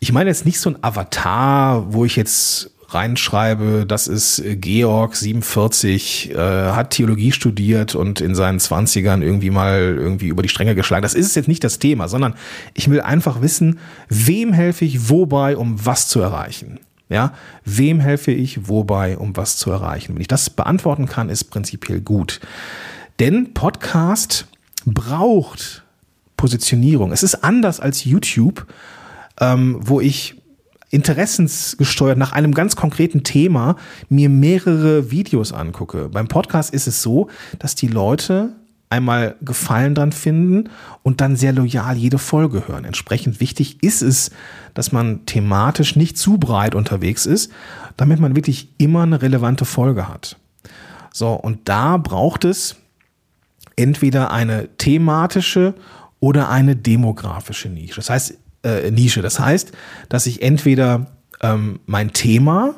Ich 0.00 0.12
meine 0.12 0.30
jetzt 0.30 0.46
nicht 0.46 0.60
so 0.60 0.70
ein 0.70 0.82
Avatar, 0.82 1.92
wo 1.92 2.04
ich 2.04 2.16
jetzt 2.16 2.70
reinschreibe, 2.90 3.84
das 3.86 4.08
ist 4.08 4.42
Georg 4.60 5.14
47, 5.14 6.30
äh, 6.30 6.36
hat 6.36 6.90
Theologie 6.90 7.32
studiert 7.32 7.94
und 7.94 8.20
in 8.20 8.34
seinen 8.34 8.60
Zwanzigern 8.60 9.20
irgendwie 9.22 9.50
mal 9.50 9.94
irgendwie 9.98 10.28
über 10.28 10.42
die 10.42 10.48
Stränge 10.48 10.74
geschlagen. 10.74 11.02
Das 11.02 11.14
ist 11.14 11.36
jetzt 11.36 11.48
nicht 11.48 11.64
das 11.64 11.78
Thema, 11.78 12.08
sondern 12.08 12.34
ich 12.74 12.88
will 12.88 13.00
einfach 13.02 13.42
wissen, 13.42 13.78
wem 14.08 14.52
helfe 14.54 14.86
ich 14.86 15.10
wobei, 15.10 15.56
um 15.56 15.84
was 15.84 16.08
zu 16.08 16.20
erreichen. 16.20 16.80
Ja, 17.08 17.32
wem 17.64 18.00
helfe 18.00 18.32
ich 18.32 18.68
wobei, 18.68 19.16
um 19.16 19.36
was 19.36 19.56
zu 19.56 19.70
erreichen? 19.70 20.14
Wenn 20.14 20.20
ich 20.20 20.28
das 20.28 20.50
beantworten 20.50 21.06
kann, 21.06 21.30
ist 21.30 21.44
prinzipiell 21.44 22.00
gut. 22.00 22.40
Denn 23.18 23.54
Podcast 23.54 24.46
braucht 24.84 25.84
Positionierung. 26.36 27.12
Es 27.12 27.22
ist 27.22 27.42
anders 27.42 27.80
als 27.80 28.04
YouTube, 28.04 28.66
ähm, 29.40 29.78
wo 29.80 30.00
ich 30.00 30.40
interessensgesteuert 30.90 32.16
nach 32.16 32.32
einem 32.32 32.54
ganz 32.54 32.76
konkreten 32.76 33.22
Thema 33.22 33.76
mir 34.08 34.28
mehrere 34.28 35.10
Videos 35.10 35.52
angucke. 35.52 36.08
Beim 36.08 36.28
Podcast 36.28 36.72
ist 36.72 36.86
es 36.86 37.02
so, 37.02 37.28
dass 37.58 37.74
die 37.74 37.88
Leute 37.88 38.56
einmal 38.90 39.36
Gefallen 39.42 39.94
dran 39.94 40.12
finden 40.12 40.70
und 41.02 41.20
dann 41.20 41.36
sehr 41.36 41.52
loyal 41.52 41.96
jede 41.96 42.18
Folge 42.18 42.68
hören. 42.68 42.84
Entsprechend 42.84 43.40
wichtig 43.40 43.82
ist 43.82 44.02
es, 44.02 44.30
dass 44.74 44.92
man 44.92 45.26
thematisch 45.26 45.96
nicht 45.96 46.16
zu 46.16 46.38
breit 46.38 46.74
unterwegs 46.74 47.26
ist, 47.26 47.52
damit 47.96 48.20
man 48.20 48.36
wirklich 48.36 48.68
immer 48.78 49.02
eine 49.02 49.20
relevante 49.20 49.64
Folge 49.64 50.08
hat. 50.08 50.36
So, 51.12 51.32
und 51.32 51.68
da 51.68 51.96
braucht 51.96 52.44
es 52.44 52.76
entweder 53.76 54.30
eine 54.30 54.68
thematische 54.78 55.74
oder 56.20 56.48
eine 56.48 56.76
demografische 56.76 57.68
Nische. 57.68 57.96
Das 57.96 58.10
heißt, 58.10 58.38
äh, 58.64 58.90
Nische. 58.90 59.22
Das 59.22 59.38
heißt, 59.38 59.72
dass 60.08 60.26
ich 60.26 60.42
entweder 60.42 61.06
ähm, 61.40 61.80
mein 61.86 62.12
Thema 62.12 62.74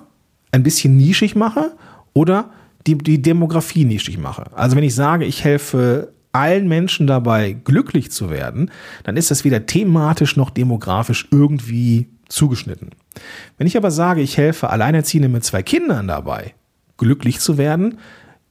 ein 0.52 0.62
bisschen 0.62 0.96
nischig 0.96 1.36
mache 1.36 1.72
oder 2.12 2.50
die, 2.86 2.96
die 2.96 3.22
Demografie 3.22 3.84
nischig 3.84 4.18
mache. 4.18 4.44
Also 4.54 4.76
wenn 4.76 4.84
ich 4.84 4.94
sage, 4.94 5.24
ich 5.24 5.44
helfe 5.44 6.12
allen 6.32 6.68
Menschen 6.68 7.06
dabei, 7.06 7.52
glücklich 7.52 8.10
zu 8.10 8.30
werden, 8.30 8.70
dann 9.02 9.16
ist 9.16 9.30
das 9.30 9.44
weder 9.44 9.66
thematisch 9.66 10.36
noch 10.36 10.50
demografisch 10.50 11.28
irgendwie 11.30 12.08
zugeschnitten. 12.28 12.90
Wenn 13.58 13.66
ich 13.66 13.76
aber 13.76 13.90
sage, 13.90 14.22
ich 14.22 14.36
helfe 14.36 14.70
Alleinerziehenden 14.70 15.32
mit 15.32 15.44
zwei 15.44 15.62
Kindern 15.62 16.06
dabei, 16.06 16.54
glücklich 16.96 17.40
zu 17.40 17.58
werden, 17.58 17.98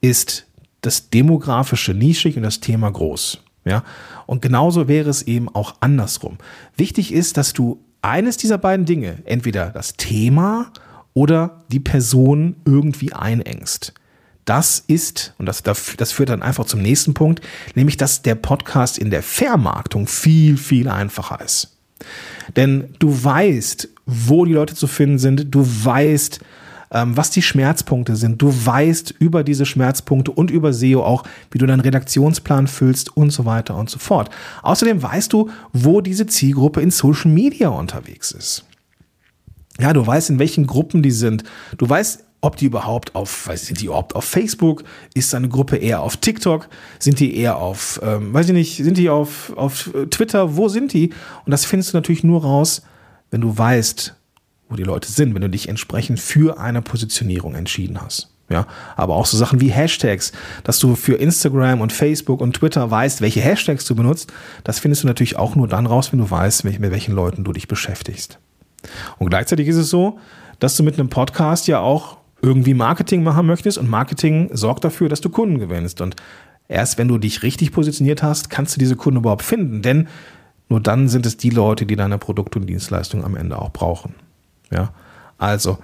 ist 0.01 0.45
das 0.81 1.09
demografische 1.09 1.93
nischig 1.93 2.37
und 2.37 2.43
das 2.43 2.59
Thema 2.59 2.91
groß. 2.91 3.41
Ja? 3.65 3.83
Und 4.25 4.41
genauso 4.41 4.87
wäre 4.87 5.09
es 5.09 5.23
eben 5.23 5.49
auch 5.49 5.75
andersrum. 5.79 6.37
Wichtig 6.75 7.13
ist, 7.13 7.37
dass 7.37 7.53
du 7.53 7.83
eines 8.01 8.37
dieser 8.37 8.57
beiden 8.57 8.85
Dinge, 8.85 9.19
entweder 9.25 9.69
das 9.69 9.95
Thema 9.95 10.71
oder 11.13 11.65
die 11.69 11.81
Person 11.81 12.55
irgendwie 12.65 13.13
einengst. 13.13 13.93
Das 14.49 14.83
ist, 14.87 15.35
und 15.37 15.45
das, 15.45 15.61
das 15.61 16.11
führt 16.11 16.29
dann 16.29 16.41
einfach 16.41 16.65
zum 16.65 16.81
nächsten 16.81 17.13
Punkt, 17.13 17.41
nämlich 17.75 17.97
dass 17.97 18.23
der 18.23 18.33
Podcast 18.33 18.97
in 18.97 19.11
der 19.11 19.21
Vermarktung 19.21 20.07
viel, 20.07 20.57
viel 20.57 20.89
einfacher 20.89 21.39
ist. 21.39 21.77
Denn 22.55 22.95
du 22.97 23.23
weißt, 23.23 23.89
wo 24.07 24.45
die 24.45 24.53
Leute 24.53 24.73
zu 24.73 24.87
finden 24.87 25.19
sind, 25.19 25.53
du 25.53 25.63
weißt, 25.63 26.39
ähm, 26.89 27.15
was 27.15 27.29
die 27.29 27.43
Schmerzpunkte 27.43 28.15
sind. 28.15 28.41
Du 28.41 28.51
weißt 28.51 29.13
über 29.19 29.43
diese 29.43 29.67
Schmerzpunkte 29.67 30.31
und 30.31 30.49
über 30.49 30.73
SEO 30.73 31.03
auch, 31.03 31.25
wie 31.51 31.59
du 31.59 31.67
deinen 31.67 31.81
Redaktionsplan 31.81 32.65
füllst 32.65 33.15
und 33.15 33.29
so 33.29 33.45
weiter 33.45 33.75
und 33.75 33.91
so 33.91 33.99
fort. 33.99 34.31
Außerdem 34.63 35.03
weißt 35.03 35.31
du, 35.31 35.51
wo 35.73 36.01
diese 36.01 36.25
Zielgruppe 36.25 36.81
in 36.81 36.89
Social 36.89 37.29
Media 37.29 37.69
unterwegs 37.69 38.31
ist. 38.31 38.65
Ja, 39.79 39.93
du 39.93 40.07
weißt, 40.07 40.31
in 40.31 40.39
welchen 40.39 40.65
Gruppen 40.65 41.03
die 41.03 41.11
sind. 41.11 41.43
Du 41.77 41.87
weißt, 41.87 42.25
ob 42.41 42.55
die 42.55 42.65
überhaupt 42.65 43.15
auf, 43.15 43.47
weiß, 43.47 43.67
sind 43.67 43.81
die 43.81 43.85
überhaupt 43.85 44.15
auf 44.15 44.23
Facebook? 44.23 44.83
Ist 45.13 45.33
deine 45.33 45.49
Gruppe 45.49 45.77
eher 45.77 46.01
auf 46.01 46.17
TikTok? 46.17 46.69
Sind 46.97 47.19
die 47.19 47.35
eher 47.35 47.57
auf, 47.57 47.99
ähm, 48.03 48.33
weiß 48.33 48.47
ich 48.47 48.53
nicht, 48.53 48.77
sind 48.77 48.97
die 48.97 49.09
auf, 49.09 49.51
auf 49.57 49.89
Twitter? 50.09 50.55
Wo 50.55 50.69
sind 50.69 50.93
die? 50.93 51.09
Und 51.45 51.51
das 51.51 51.65
findest 51.65 51.93
du 51.93 51.97
natürlich 51.97 52.23
nur 52.23 52.41
raus, 52.41 52.81
wenn 53.31 53.41
du 53.41 53.57
weißt, 53.57 54.15
wo 54.69 54.75
die 54.75 54.83
Leute 54.83 55.11
sind, 55.11 55.33
wenn 55.35 55.41
du 55.41 55.49
dich 55.49 55.67
entsprechend 55.67 56.19
für 56.19 56.59
eine 56.59 56.81
Positionierung 56.81 57.55
entschieden 57.55 57.99
hast. 58.01 58.29
Ja, 58.49 58.65
aber 58.95 59.15
auch 59.15 59.27
so 59.27 59.37
Sachen 59.37 59.61
wie 59.61 59.69
Hashtags, 59.69 60.31
dass 60.63 60.79
du 60.79 60.95
für 60.95 61.13
Instagram 61.13 61.81
und 61.81 61.93
Facebook 61.93 62.41
und 62.41 62.53
Twitter 62.53 62.89
weißt, 62.89 63.21
welche 63.21 63.41
Hashtags 63.41 63.85
du 63.85 63.93
benutzt, 63.93 64.33
das 64.63 64.79
findest 64.79 65.03
du 65.03 65.07
natürlich 65.07 65.35
auch 65.37 65.55
nur 65.55 65.67
dann 65.67 65.85
raus, 65.85 66.11
wenn 66.11 66.19
du 66.19 66.29
weißt, 66.29 66.63
mit 66.63 66.81
welchen 66.81 67.13
Leuten 67.13 67.43
du 67.43 67.53
dich 67.53 67.67
beschäftigst. 67.67 68.39
Und 69.19 69.29
gleichzeitig 69.29 69.67
ist 69.67 69.75
es 69.75 69.91
so, 69.91 70.17
dass 70.57 70.75
du 70.75 70.83
mit 70.83 70.97
einem 70.97 71.09
Podcast 71.09 71.67
ja 71.67 71.79
auch 71.79 72.17
irgendwie 72.41 72.73
Marketing 72.73 73.23
machen 73.23 73.45
möchtest 73.45 73.77
und 73.77 73.89
Marketing 73.89 74.49
sorgt 74.53 74.83
dafür, 74.83 75.09
dass 75.09 75.21
du 75.21 75.29
Kunden 75.29 75.59
gewinnst. 75.59 76.01
Und 76.01 76.15
erst 76.67 76.97
wenn 76.97 77.07
du 77.07 77.17
dich 77.17 77.43
richtig 77.43 77.71
positioniert 77.71 78.23
hast, 78.23 78.49
kannst 78.49 78.75
du 78.75 78.79
diese 78.79 78.95
Kunden 78.95 79.19
überhaupt 79.19 79.43
finden, 79.43 79.81
denn 79.81 80.07
nur 80.69 80.79
dann 80.79 81.09
sind 81.09 81.25
es 81.25 81.37
die 81.37 81.49
Leute, 81.49 81.85
die 81.85 81.95
deine 81.95 82.17
Produkte 82.17 82.59
und 82.59 82.67
Dienstleistungen 82.67 83.25
am 83.25 83.35
Ende 83.35 83.59
auch 83.59 83.71
brauchen. 83.71 84.15
Ja, 84.71 84.93
also 85.37 85.79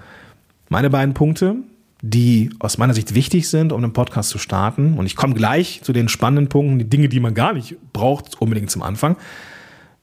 meine 0.69 0.89
beiden 0.89 1.13
Punkte, 1.13 1.55
die 2.01 2.51
aus 2.59 2.77
meiner 2.77 2.93
Sicht 2.93 3.15
wichtig 3.15 3.49
sind, 3.49 3.71
um 3.71 3.83
einen 3.83 3.93
Podcast 3.93 4.29
zu 4.29 4.37
starten. 4.37 4.97
Und 4.97 5.07
ich 5.07 5.15
komme 5.15 5.33
gleich 5.33 5.81
zu 5.81 5.91
den 5.91 6.07
spannenden 6.07 6.49
Punkten, 6.49 6.77
die 6.77 6.89
Dinge, 6.89 7.09
die 7.09 7.19
man 7.19 7.33
gar 7.33 7.53
nicht 7.53 7.77
braucht, 7.93 8.39
unbedingt 8.39 8.69
zum 8.69 8.83
Anfang. 8.83 9.17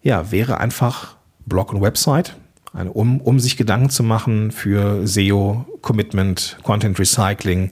Ja, 0.03 0.33
wäre 0.33 0.59
einfach 0.59 1.17
Blog 1.47 1.73
und 1.73 1.81
Website, 1.81 2.37
um, 2.73 3.21
um 3.21 3.39
sich 3.39 3.57
Gedanken 3.57 3.91
zu 3.91 4.03
machen 4.03 4.51
für 4.51 5.07
SEO, 5.07 5.67
Commitment, 5.83 6.59
Content 6.63 6.99
Recycling 6.99 7.71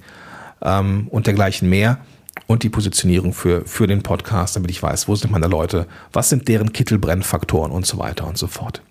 ähm, 0.63 1.09
und 1.11 1.27
dergleichen 1.27 1.69
mehr. 1.69 1.99
Und 2.47 2.63
die 2.63 2.69
Positionierung 2.69 3.33
für, 3.33 3.65
für 3.65 3.87
den 3.87 4.03
Podcast, 4.03 4.57
damit 4.57 4.71
ich 4.71 4.83
weiß, 4.83 5.09
wo 5.09 5.15
sind 5.15 5.31
meine 5.31 5.47
Leute, 5.47 5.87
was 6.13 6.29
sind 6.29 6.49
deren 6.49 6.73
Kittelbrennfaktoren 6.73 7.73
und 7.73 7.87
so 7.87 7.99
weiter 7.99 8.27
und 8.27 8.39
so 8.39 8.47
fort. 8.47 8.83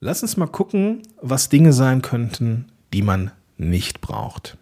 Lass 0.00 0.22
uns 0.22 0.36
mal 0.36 0.46
gucken, 0.46 1.02
was 1.22 1.48
Dinge 1.48 1.72
sein 1.72 2.02
könnten, 2.02 2.66
die 2.92 3.02
man 3.02 3.30
nicht 3.56 4.00
braucht. 4.00 4.56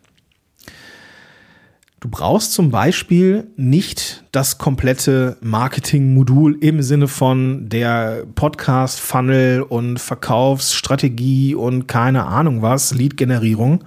Du 2.05 2.11
brauchst 2.11 2.53
zum 2.53 2.71
Beispiel 2.71 3.47
nicht 3.57 4.25
das 4.31 4.59
komplette 4.59 5.39
Marketing-Modul 5.41 6.59
im 6.61 6.83
Sinne 6.83 7.09
von 7.09 7.71
der 7.71 8.27
Podcast-Funnel 8.35 9.63
und 9.63 9.99
Verkaufsstrategie 9.99 11.55
und 11.55 11.89
keine 11.89 12.27
Ahnung 12.27 12.61
was, 12.61 12.93
Lead-Generierung, 12.93 13.85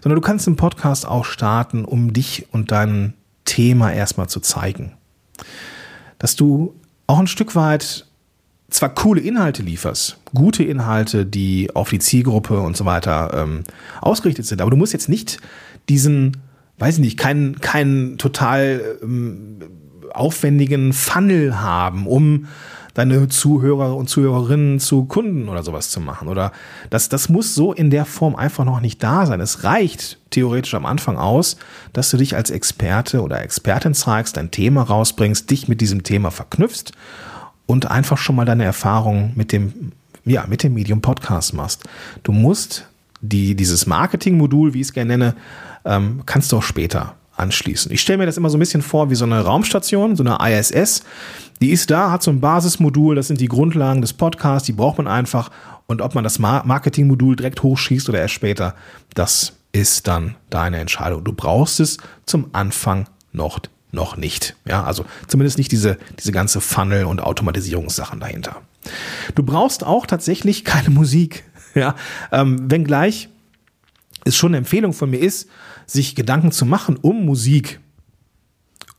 sondern 0.00 0.20
du 0.20 0.24
kannst 0.24 0.46
den 0.46 0.54
Podcast 0.54 1.04
auch 1.04 1.24
starten, 1.24 1.84
um 1.84 2.12
dich 2.12 2.46
und 2.52 2.70
dein 2.70 3.14
Thema 3.44 3.92
erstmal 3.92 4.28
zu 4.28 4.38
zeigen. 4.38 4.92
Dass 6.20 6.36
du 6.36 6.76
auch 7.08 7.18
ein 7.18 7.26
Stück 7.26 7.56
weit 7.56 8.06
zwar 8.70 8.94
coole 8.94 9.20
Inhalte 9.20 9.64
lieferst, 9.64 10.16
gute 10.32 10.62
Inhalte, 10.62 11.26
die 11.26 11.74
auf 11.74 11.90
die 11.90 11.98
Zielgruppe 11.98 12.60
und 12.60 12.76
so 12.76 12.84
weiter 12.84 13.32
ähm, 13.34 13.64
ausgerichtet 14.00 14.46
sind, 14.46 14.60
aber 14.60 14.70
du 14.70 14.76
musst 14.76 14.92
jetzt 14.92 15.08
nicht 15.08 15.38
diesen, 15.88 16.36
weiß 16.78 16.94
ich 16.96 17.00
nicht, 17.00 17.18
keinen, 17.18 17.60
keinen 17.60 18.18
total 18.18 18.98
ähm, 19.02 19.58
aufwendigen 20.12 20.92
Funnel 20.92 21.60
haben, 21.60 22.06
um 22.06 22.46
deine 22.98 23.28
Zuhörer 23.28 23.94
und 23.94 24.08
Zuhörerinnen 24.08 24.80
zu 24.80 25.04
Kunden 25.04 25.48
oder 25.48 25.62
sowas 25.62 25.90
zu 25.90 26.00
machen. 26.00 26.26
Oder 26.26 26.50
das, 26.90 27.08
das 27.08 27.28
muss 27.28 27.54
so 27.54 27.72
in 27.72 27.90
der 27.90 28.04
Form 28.04 28.34
einfach 28.34 28.64
noch 28.64 28.80
nicht 28.80 29.02
da 29.02 29.24
sein. 29.24 29.40
Es 29.40 29.62
reicht 29.62 30.18
theoretisch 30.30 30.74
am 30.74 30.84
Anfang 30.84 31.16
aus, 31.16 31.58
dass 31.92 32.10
du 32.10 32.16
dich 32.16 32.34
als 32.34 32.50
Experte 32.50 33.22
oder 33.22 33.40
Expertin 33.40 33.94
zeigst, 33.94 34.36
dein 34.36 34.50
Thema 34.50 34.82
rausbringst, 34.82 35.48
dich 35.48 35.68
mit 35.68 35.80
diesem 35.80 36.02
Thema 36.02 36.32
verknüpfst 36.32 36.92
und 37.66 37.88
einfach 37.88 38.18
schon 38.18 38.34
mal 38.34 38.44
deine 38.44 38.64
Erfahrungen 38.64 39.32
mit 39.36 39.52
dem, 39.52 39.92
ja, 40.24 40.46
mit 40.48 40.64
dem 40.64 40.74
Medium 40.74 41.00
Podcast 41.00 41.54
machst. 41.54 41.84
Du 42.24 42.32
musst 42.32 42.88
die, 43.20 43.54
dieses 43.54 43.86
Marketing-Modul, 43.86 44.74
wie 44.74 44.80
ich 44.80 44.88
es 44.88 44.92
gerne 44.92 45.18
nenne, 45.18 45.34
ähm, 45.84 46.22
kannst 46.26 46.52
du 46.52 46.58
auch 46.58 46.62
später 46.62 47.14
anschließen. 47.36 47.92
Ich 47.92 48.00
stelle 48.00 48.18
mir 48.18 48.26
das 48.26 48.36
immer 48.36 48.50
so 48.50 48.56
ein 48.56 48.60
bisschen 48.60 48.82
vor 48.82 49.10
wie 49.10 49.14
so 49.14 49.24
eine 49.24 49.40
Raumstation, 49.40 50.16
so 50.16 50.24
eine 50.24 50.38
ISS. 50.58 51.02
Die 51.60 51.70
ist 51.70 51.90
da, 51.90 52.10
hat 52.10 52.22
so 52.22 52.30
ein 52.30 52.40
Basismodul, 52.40 53.14
das 53.14 53.28
sind 53.28 53.40
die 53.40 53.48
Grundlagen 53.48 54.00
des 54.00 54.12
Podcasts, 54.12 54.66
die 54.66 54.72
braucht 54.72 54.98
man 54.98 55.06
einfach. 55.06 55.50
Und 55.86 56.02
ob 56.02 56.14
man 56.14 56.24
das 56.24 56.38
Marketing-Modul 56.38 57.36
direkt 57.36 57.62
hochschießt 57.62 58.08
oder 58.08 58.20
erst 58.20 58.34
später, 58.34 58.74
das 59.14 59.54
ist 59.72 60.06
dann 60.08 60.34
deine 60.50 60.78
Entscheidung. 60.78 61.24
Du 61.24 61.32
brauchst 61.32 61.80
es 61.80 61.98
zum 62.26 62.48
Anfang 62.52 63.08
noch 63.32 63.60
noch 63.90 64.16
nicht. 64.16 64.54
Ja, 64.66 64.84
also 64.84 65.04
zumindest 65.28 65.58
nicht 65.58 65.72
diese, 65.72 65.96
diese 66.18 66.32
ganze 66.32 66.60
Funnel- 66.60 67.06
und 67.06 67.20
Automatisierungssachen 67.20 68.20
dahinter. 68.20 68.56
Du 69.34 69.42
brauchst 69.42 69.84
auch 69.84 70.06
tatsächlich 70.06 70.64
keine 70.64 70.90
Musik. 70.90 71.44
Ja, 71.74 71.94
ähm, 72.32 72.70
wenngleich 72.70 73.28
es 74.24 74.36
schon 74.36 74.50
eine 74.50 74.58
Empfehlung 74.58 74.92
von 74.92 75.10
mir 75.10 75.20
ist, 75.20 75.48
sich 75.86 76.14
Gedanken 76.14 76.52
zu 76.52 76.66
machen 76.66 76.96
um 76.96 77.24
Musik 77.24 77.80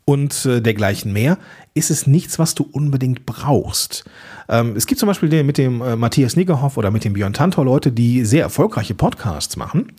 und 0.05 0.45
äh, 0.45 0.59
dergleichen 0.59 1.13
mehr, 1.13 1.37
ist 1.75 1.91
es 1.91 2.07
nichts, 2.07 2.39
was 2.39 2.55
du 2.55 2.67
unbedingt 2.71 3.27
brauchst. 3.27 4.05
Ähm, 4.47 4.75
es 4.75 4.87
gibt 4.87 4.99
zum 4.99 5.07
Beispiel 5.07 5.29
den, 5.29 5.45
mit 5.45 5.59
dem 5.59 5.81
äh, 5.81 5.95
Matthias 5.95 6.35
Niggerhoff 6.35 6.77
oder 6.77 6.89
mit 6.89 7.03
dem 7.03 7.13
Björn 7.13 7.33
Tantor 7.33 7.65
Leute, 7.65 7.91
die 7.91 8.25
sehr 8.25 8.41
erfolgreiche 8.41 8.95
Podcasts 8.95 9.55
machen, 9.55 9.93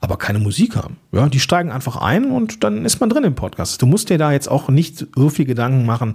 aber 0.00 0.16
keine 0.16 0.38
Musik 0.38 0.76
haben. 0.76 0.96
Ja, 1.10 1.28
die 1.28 1.40
steigen 1.40 1.72
einfach 1.72 1.96
ein 1.96 2.30
und 2.30 2.62
dann 2.62 2.84
ist 2.84 3.00
man 3.00 3.10
drin 3.10 3.24
im 3.24 3.34
Podcast. 3.34 3.82
Du 3.82 3.86
musst 3.86 4.10
dir 4.10 4.18
da 4.18 4.30
jetzt 4.30 4.48
auch 4.48 4.68
nicht 4.68 5.06
so 5.16 5.28
viel 5.28 5.44
Gedanken 5.44 5.84
machen. 5.84 6.12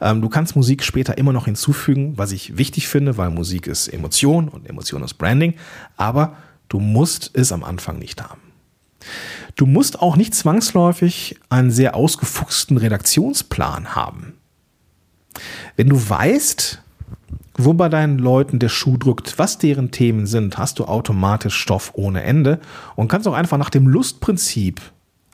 Ähm, 0.00 0.20
du 0.22 0.28
kannst 0.28 0.56
Musik 0.56 0.84
später 0.84 1.18
immer 1.18 1.32
noch 1.32 1.46
hinzufügen, 1.46 2.16
was 2.16 2.32
ich 2.32 2.56
wichtig 2.56 2.88
finde, 2.88 3.16
weil 3.16 3.30
Musik 3.30 3.66
ist 3.66 3.88
Emotion 3.88 4.48
und 4.48 4.68
Emotion 4.68 5.02
ist 5.02 5.14
Branding. 5.14 5.54
Aber 5.96 6.36
du 6.68 6.80
musst 6.80 7.30
es 7.34 7.52
am 7.52 7.64
Anfang 7.64 7.98
nicht 7.98 8.22
haben. 8.22 8.40
Du 9.56 9.66
musst 9.66 10.00
auch 10.00 10.16
nicht 10.16 10.34
zwangsläufig 10.34 11.38
einen 11.48 11.70
sehr 11.70 11.94
ausgefuchsten 11.96 12.76
Redaktionsplan 12.76 13.94
haben. 13.94 14.34
Wenn 15.76 15.88
du 15.88 16.08
weißt, 16.08 16.82
wo 17.54 17.74
bei 17.74 17.88
deinen 17.88 18.18
Leuten 18.18 18.58
der 18.58 18.68
Schuh 18.68 18.96
drückt, 18.96 19.38
was 19.38 19.58
deren 19.58 19.90
Themen 19.90 20.26
sind, 20.26 20.58
hast 20.58 20.78
du 20.78 20.84
automatisch 20.84 21.56
Stoff 21.56 21.92
ohne 21.94 22.22
Ende 22.22 22.60
und 22.94 23.08
kannst 23.08 23.26
auch 23.26 23.34
einfach 23.34 23.58
nach 23.58 23.70
dem 23.70 23.88
Lustprinzip 23.88 24.80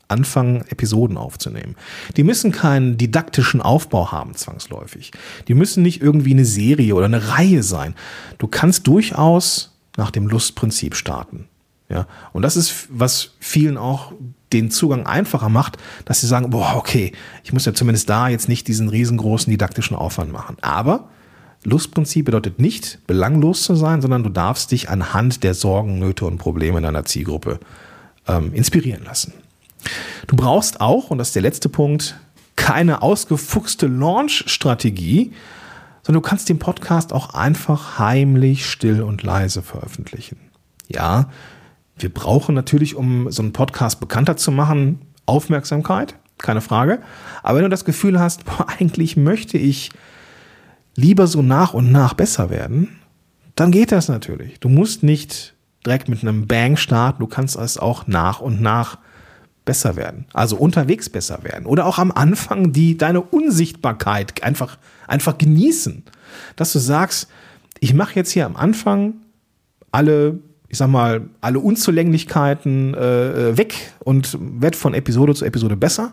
anfangen, 0.09 0.65
Episoden 0.69 1.17
aufzunehmen. 1.17 1.77
Die 2.17 2.25
müssen 2.25 2.53
keinen 2.53 2.97
didaktischen 2.97 3.61
Aufbau 3.61 4.13
haben, 4.13 4.35
zwangsläufig. 4.35 5.13
Die 5.49 5.55
müssen 5.55 5.83
nicht 5.83 6.03
irgendwie 6.03 6.33
eine 6.33 6.45
Serie 6.45 6.95
oder 6.95 7.07
eine 7.07 7.29
Reihe 7.29 7.63
sein. 7.63 7.95
Du 8.39 8.47
kannst 8.47 8.87
durchaus 8.87 9.77
nach 9.97 10.11
dem 10.11 10.27
Lustprinzip 10.27 10.95
starten. 10.95 11.49
Ja, 11.89 12.07
und 12.33 12.43
das 12.43 12.57
ist, 12.57 12.89
was 12.91 13.33
vielen 13.41 13.77
auch 13.77 14.13
den 14.53 14.71
Zugang 14.71 15.07
einfacher 15.07 15.49
macht, 15.49 15.77
dass 16.07 16.21
sie 16.21 16.27
sagen, 16.27 16.51
boah, 16.51 16.75
okay, 16.77 17.13
ich 17.43 17.53
muss 17.53 17.67
ja 17.67 17.75
zumindest 17.75 18.09
da 18.09 18.29
jetzt 18.29 18.49
nicht 18.49 18.69
diesen 18.69 18.89
riesengroßen 18.89 19.51
didaktischen 19.51 19.97
Aufwand 19.97 20.33
machen. 20.33 20.57
Aber 20.63 21.09
Lustprinzip 21.65 22.27
bedeutet 22.27 22.59
nicht, 22.59 23.01
belanglos 23.07 23.63
zu 23.65 23.75
sein, 23.75 24.01
sondern 24.01 24.23
du 24.23 24.31
darfst 24.31 24.71
dich 24.71 24.89
anhand 24.89 25.43
der 25.43 25.55
Sorgen, 25.55 25.99
Nöte 25.99 26.25
und 26.27 26.39
Probleme 26.39 26.81
deiner 26.81 27.05
Zielgruppe 27.05 27.59
ähm, 28.29 28.53
inspirieren 28.55 29.05
lassen. 29.05 29.33
Du 30.27 30.37
brauchst 30.37 30.81
auch, 30.81 31.11
und 31.11 31.19
das 31.19 31.29
ist 31.29 31.35
der 31.35 31.43
letzte 31.43 31.69
Punkt, 31.69 32.17
keine 32.57 33.03
ausgefuchste 33.03 33.87
Launch-Strategie, 33.87 35.33
sondern 36.03 36.23
du 36.23 36.29
kannst 36.29 36.49
den 36.49 36.59
Podcast 36.59 37.13
auch 37.13 37.35
einfach 37.35 37.99
heimlich, 37.99 38.67
still 38.67 39.03
und 39.03 39.23
leise 39.23 39.63
veröffentlichen. 39.63 40.39
Ja, 40.89 41.31
wir 41.97 42.13
brauchen 42.13 42.55
natürlich, 42.55 42.95
um 42.95 43.31
so 43.31 43.43
einen 43.43 43.53
Podcast 43.53 44.01
bekannter 44.01 44.37
zu 44.37 44.53
machen, 44.53 45.01
Aufmerksamkeit, 45.27 46.17
keine 46.39 46.61
Frage. 46.61 47.01
Aber 47.43 47.59
wenn 47.59 47.65
du 47.65 47.71
das 47.71 47.85
Gefühl 47.85 48.21
hast, 48.21 48.45
boah, 48.45 48.67
eigentlich 48.79 49.17
möchte 49.17 49.59
ich 49.59 49.91
lieber 50.97 51.27
so 51.27 51.43
nach 51.43 51.75
und 51.75 51.91
nach 51.91 52.15
besser 52.15 52.51
werden, 52.51 53.01
dann 53.55 53.71
geht 53.71 53.93
das 53.93 54.09
natürlich. 54.09 54.61
Du 54.61 54.69
musst 54.69 55.03
nicht 55.03 55.55
direkt 55.87 56.09
mit 56.09 56.23
einem 56.23 56.47
Bang 56.47 56.77
starten, 56.77 57.21
du 57.21 57.27
kannst 57.27 57.57
es 57.57 57.79
auch 57.79 58.07
nach 58.07 58.41
und 58.41 58.61
nach 58.61 58.99
besser 59.65 59.97
werden. 59.97 60.27
Also 60.33 60.57
unterwegs 60.57 61.09
besser 61.09 61.43
werden. 61.43 61.67
Oder 61.67 61.87
auch 61.87 61.99
am 61.99 62.13
Anfang 62.13 62.73
die 62.73 62.97
deine 62.97 63.21
Unsichtbarkeit 63.21 64.43
einfach, 64.43 64.79
einfach 65.07 65.39
genießen. 65.39 66.03
Dass 66.57 66.73
du 66.73 66.79
sagst, 66.79 67.29
ich 67.81 67.95
mache 67.95 68.15
jetzt 68.15 68.31
hier 68.31 68.47
am 68.47 68.57
Anfang 68.57 69.15
alle, 69.91 70.39
ich 70.69 70.79
sag 70.79 70.89
mal, 70.89 71.29
alle 71.41 71.61
Unzulänglichkeiten 71.61 72.95
äh, 72.95 73.57
weg 73.57 73.93
und 74.01 74.37
werde 74.41 74.77
von 74.77 74.95
Episode 74.95 75.35
zu 75.35 75.45
Episode 75.45 75.77
besser. 75.77 76.13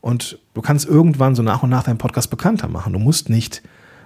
Und 0.00 0.38
du 0.54 0.60
kannst 0.60 0.86
irgendwann 0.86 1.34
so 1.34 1.42
nach 1.42 1.62
und 1.62 1.70
nach 1.70 1.84
deinen 1.84 1.98
Podcast 1.98 2.30
bekannter 2.30 2.68
machen. 2.68 2.92
Du 2.92 2.98
musst 2.98 3.30
nicht, 3.30 3.62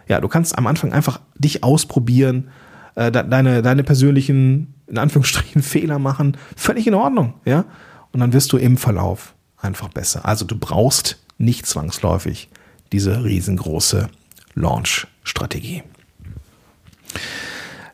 ja, 0.08 0.20
du 0.20 0.28
kannst 0.28 0.56
am 0.56 0.66
Anfang 0.66 0.92
einfach 0.92 1.20
dich 1.36 1.64
ausprobieren, 1.64 2.48
äh, 2.94 3.10
deine, 3.10 3.62
deine 3.62 3.82
persönlichen, 3.82 4.74
in 4.86 4.98
Anführungsstrichen, 4.98 5.62
Fehler 5.62 5.98
machen. 5.98 6.36
Völlig 6.56 6.86
in 6.86 6.94
Ordnung, 6.94 7.34
ja 7.44 7.64
und 8.12 8.20
dann 8.20 8.32
wirst 8.32 8.52
du 8.52 8.56
im 8.56 8.76
Verlauf 8.76 9.34
einfach 9.56 9.88
besser. 9.88 10.26
Also 10.26 10.44
du 10.44 10.56
brauchst 10.56 11.18
nicht 11.38 11.66
zwangsläufig 11.66 12.48
diese 12.92 13.24
riesengroße 13.24 14.08
Launch-Strategie. 14.54 15.82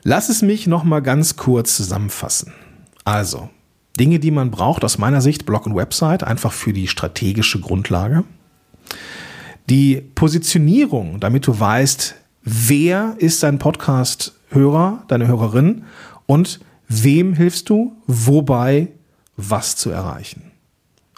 Lass 0.03 0.29
es 0.29 0.41
mich 0.41 0.67
noch 0.67 0.83
mal 0.83 1.01
ganz 1.01 1.35
kurz 1.35 1.75
zusammenfassen. 1.75 2.53
Also, 3.03 3.49
Dinge, 3.99 4.19
die 4.19 4.31
man 4.31 4.51
braucht 4.51 4.83
aus 4.83 4.97
meiner 4.97 5.21
Sicht, 5.21 5.45
Blog 5.45 5.65
und 5.65 5.75
Website, 5.75 6.23
einfach 6.23 6.53
für 6.53 6.73
die 6.73 6.87
strategische 6.87 7.59
Grundlage. 7.59 8.23
Die 9.69 10.01
Positionierung, 10.15 11.19
damit 11.19 11.47
du 11.47 11.59
weißt, 11.59 12.15
wer 12.43 13.15
ist 13.17 13.43
dein 13.43 13.59
Podcast-Hörer, 13.59 15.03
deine 15.07 15.27
Hörerin 15.27 15.83
und 16.25 16.59
wem 16.87 17.33
hilfst 17.33 17.69
du, 17.69 17.95
wobei 18.07 18.89
was 19.39 19.75
zu 19.75 19.89
erreichen. 19.89 20.51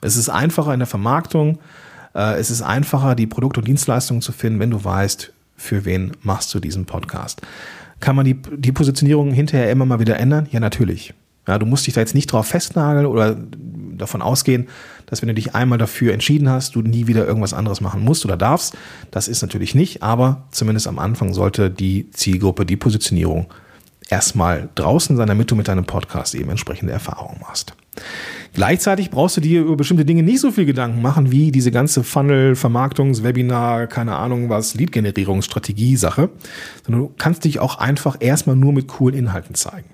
Es 0.02 0.18
ist 0.18 0.30
einfacher 0.30 0.74
in 0.74 0.80
der 0.80 0.88
Vermarktung, 0.88 1.60
äh, 2.16 2.40
es 2.40 2.50
ist 2.50 2.62
einfacher, 2.62 3.16
die 3.16 3.28
Produkte 3.28 3.60
und 3.60 3.68
Dienstleistungen 3.68 4.22
zu 4.22 4.32
finden, 4.32 4.60
wenn 4.60 4.72
du 4.72 4.84
weißt, 4.84 5.34
für 5.56 5.86
wen 5.86 6.12
machst 6.22 6.54
du 6.54 6.60
diesen 6.60 6.86
Podcast. 6.86 7.42
Kann 8.00 8.16
man 8.16 8.26
die, 8.26 8.42
die 8.58 8.72
Positionierung 8.72 9.32
hinterher 9.32 9.70
immer 9.70 9.86
mal 9.86 10.00
wieder 10.00 10.20
ändern? 10.20 10.48
Ja, 10.52 10.60
natürlich. 10.60 11.14
Ja, 11.48 11.60
du 11.60 11.66
musst 11.66 11.86
dich 11.88 11.94
da 11.94 12.02
jetzt 12.02 12.16
nicht 12.16 12.32
drauf 12.32 12.48
festnageln 12.48 13.06
oder 13.06 13.38
davon 13.98 14.22
ausgehen, 14.22 14.68
dass 15.06 15.22
wenn 15.22 15.28
du 15.28 15.36
dich 15.36 15.54
einmal 15.54 15.78
dafür 15.78 16.14
entschieden 16.14 16.50
hast, 16.50 16.76
du 16.76 16.82
nie 16.82 17.08
wieder 17.08 17.26
irgendwas 17.26 17.54
anderes 17.54 17.82
machen 17.82 18.04
musst 18.04 18.26
oder 18.26 18.38
darfst. 18.38 18.76
Das 19.12 19.28
ist 19.28 19.42
natürlich 19.42 19.76
nicht, 19.76 20.02
aber 20.02 20.48
zumindest 20.52 20.88
am 20.88 20.98
Anfang 20.98 21.34
sollte 21.34 21.70
die 21.70 22.10
Zielgruppe, 22.12 22.66
die 22.66 22.78
Positionierung 22.78 23.48
erstmal 24.10 24.70
draußen 24.76 25.16
sein, 25.16 25.28
damit 25.28 25.52
du 25.52 25.56
mit 25.56 25.68
deinem 25.68 25.86
Podcast 25.86 26.36
eben 26.36 26.50
entsprechende 26.50 26.94
Erfahrungen 26.94 27.40
machst. 27.42 27.76
Gleichzeitig 28.54 29.12
brauchst 29.12 29.38
du 29.38 29.42
dir 29.42 29.62
über 29.62 29.78
bestimmte 29.78 30.04
Dinge 30.04 30.24
nicht 30.24 30.42
so 30.42 30.52
viel 30.52 30.66
Gedanken 30.66 31.02
machen, 31.02 31.32
wie 31.32 31.52
diese 31.52 31.72
ganze 31.72 32.04
Funnel, 32.04 32.54
Vermarktungs-, 32.54 33.24
Webinar, 33.24 33.88
keine 33.88 34.18
Ahnung 34.18 34.50
was, 34.50 34.76
Lead-Generierungsstrategie-Sache, 34.76 36.30
sondern 36.86 37.02
du 37.04 37.14
kannst 37.18 37.46
dich 37.46 37.60
auch 37.60 37.78
einfach 37.78 38.18
erstmal 38.20 38.58
nur 38.58 38.74
mit 38.74 38.88
coolen 38.88 39.18
Inhalten 39.18 39.56
zeigen. 39.56 39.90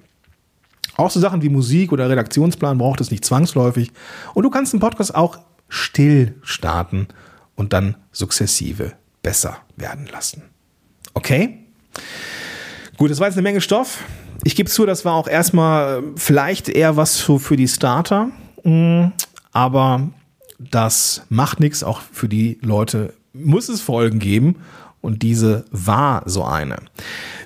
Auch 0.96 1.12
so 1.12 1.20
Sachen 1.20 1.44
wie 1.44 1.50
Musik 1.50 1.92
oder 1.92 2.10
Redaktionsplan 2.10 2.80
braucht 2.80 3.02
es 3.02 3.12
nicht 3.12 3.24
zwangsläufig. 3.24 3.92
Und 4.34 4.44
du 4.44 4.50
kannst 4.50 4.74
einen 4.74 4.82
Podcast 4.82 5.14
auch 5.14 5.38
still 5.70 6.36
starten 6.42 7.08
und 7.56 7.74
dann 7.74 7.96
sukzessive 8.12 8.94
besser 9.22 9.58
werden 9.76 10.08
lassen. 10.12 10.42
Okay? 11.14 11.60
Gut, 12.98 13.12
das 13.12 13.20
war 13.20 13.28
jetzt 13.28 13.36
eine 13.36 13.44
Menge 13.44 13.62
Stoff. 13.62 14.04
Ich 14.44 14.56
gebe 14.56 14.70
zu, 14.70 14.86
das 14.86 15.06
war 15.06 15.14
auch 15.14 15.28
erstmal 15.28 16.04
vielleicht 16.16 16.70
eher 16.70 16.98
was 16.98 17.18
für, 17.18 17.40
für 17.40 17.56
die 17.56 17.68
Starter, 17.68 18.30
mm, 18.64 19.08
aber 19.52 20.10
das 20.60 21.24
macht 21.30 21.60
nichts. 21.60 21.84
Auch 21.84 22.02
für 22.02 22.30
die 22.30 22.58
Leute 22.62 23.14
muss 23.34 23.70
es 23.70 23.82
Folgen 23.82 24.20
geben 24.20 24.56
und 25.02 25.24
diese 25.24 25.66
war 25.72 26.24
so 26.26 26.44
eine. 26.44 26.78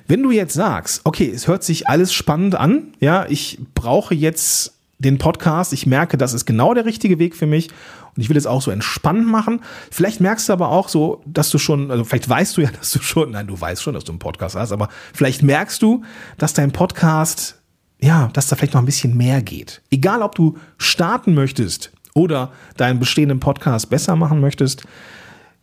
Wenn 0.06 0.22
du 0.22 0.30
jetzt 0.30 0.54
sagst, 0.54 1.02
okay, 1.04 1.30
es 1.30 1.46
hört 1.46 1.64
sich 1.64 1.88
alles 1.88 2.12
spannend 2.12 2.54
an, 2.54 2.94
ja, 3.00 3.26
ich 3.28 3.58
brauche 3.74 4.14
jetzt 4.14 4.74
den 4.98 5.18
Podcast, 5.18 5.72
ich 5.72 5.86
merke, 5.86 6.16
das 6.16 6.32
ist 6.32 6.46
genau 6.46 6.74
der 6.74 6.84
richtige 6.84 7.18
Weg 7.18 7.34
für 7.34 7.46
mich 7.46 7.68
und 8.16 8.22
ich 8.22 8.28
will 8.28 8.36
es 8.36 8.46
auch 8.46 8.60
so 8.60 8.70
entspannt 8.70 9.26
machen. 9.26 9.60
Vielleicht 9.90 10.20
merkst 10.20 10.48
du 10.48 10.52
aber 10.52 10.68
auch 10.68 10.88
so, 10.88 11.22
dass 11.26 11.50
du 11.50 11.58
schon, 11.58 11.90
also 11.90 12.04
vielleicht 12.04 12.28
weißt 12.28 12.56
du 12.56 12.62
ja, 12.62 12.70
dass 12.78 12.92
du 12.92 13.00
schon, 13.00 13.30
nein, 13.30 13.46
du 13.46 13.58
weißt 13.58 13.82
schon, 13.82 13.94
dass 13.94 14.04
du 14.04 14.12
einen 14.12 14.18
Podcast 14.18 14.56
hast, 14.56 14.72
aber 14.72 14.88
vielleicht 15.14 15.42
merkst 15.42 15.80
du, 15.82 16.04
dass 16.38 16.52
dein 16.52 16.72
Podcast, 16.72 17.60
ja, 18.00 18.28
dass 18.32 18.48
da 18.48 18.56
vielleicht 18.56 18.74
noch 18.74 18.82
ein 18.82 18.86
bisschen 18.86 19.16
mehr 19.16 19.42
geht. 19.42 19.82
Egal, 19.90 20.22
ob 20.22 20.34
du 20.34 20.58
starten 20.78 21.34
möchtest 21.34 21.92
oder 22.14 22.52
deinen 22.76 22.98
bestehenden 22.98 23.40
Podcast 23.40 23.88
besser 23.88 24.16
machen 24.16 24.40
möchtest, 24.40 24.84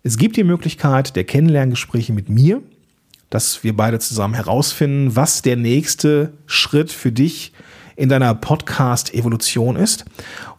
es 0.02 0.18
gibt 0.18 0.38
die 0.38 0.44
Möglichkeit 0.44 1.16
der 1.16 1.26
Kennenlerngespräche 1.26 2.14
mit 2.14 2.30
mir, 2.30 2.62
dass 3.30 3.64
wir 3.64 3.76
beide 3.76 4.00
zusammen 4.00 4.34
herausfinden, 4.34 5.16
was 5.16 5.42
der 5.42 5.56
nächste 5.56 6.34
Schritt 6.48 6.92
für 6.92 7.12
dich 7.12 7.54
in 8.00 8.10
deiner 8.10 8.34
Podcast-Evolution 8.34 9.76
ist. 9.76 10.06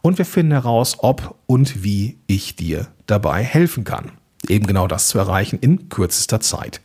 Und 0.01 0.17
wir 0.19 0.25
finden 0.25 0.51
heraus, 0.51 0.97
ob 0.99 1.35
und 1.47 1.83
wie 1.83 2.17
ich 2.27 2.55
dir 2.55 2.87
dabei 3.07 3.43
helfen 3.43 3.83
kann. 3.83 4.11
Eben 4.47 4.67
genau 4.67 4.87
das 4.87 5.07
zu 5.07 5.17
erreichen 5.17 5.57
in 5.59 5.89
kürzester 5.89 6.39
Zeit. 6.39 6.81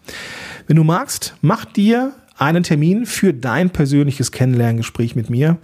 Wenn 0.67 0.77
du 0.77 0.85
magst, 0.85 1.35
mach 1.43 1.67
dir 1.67 2.13
einen 2.39 2.63
Termin 2.63 3.05
für 3.07 3.35
dein 3.35 3.71
persönliches 3.71 4.33
Kennenlerngespräch 4.33 5.15
mit 5.15 5.29
mir. 5.31 5.59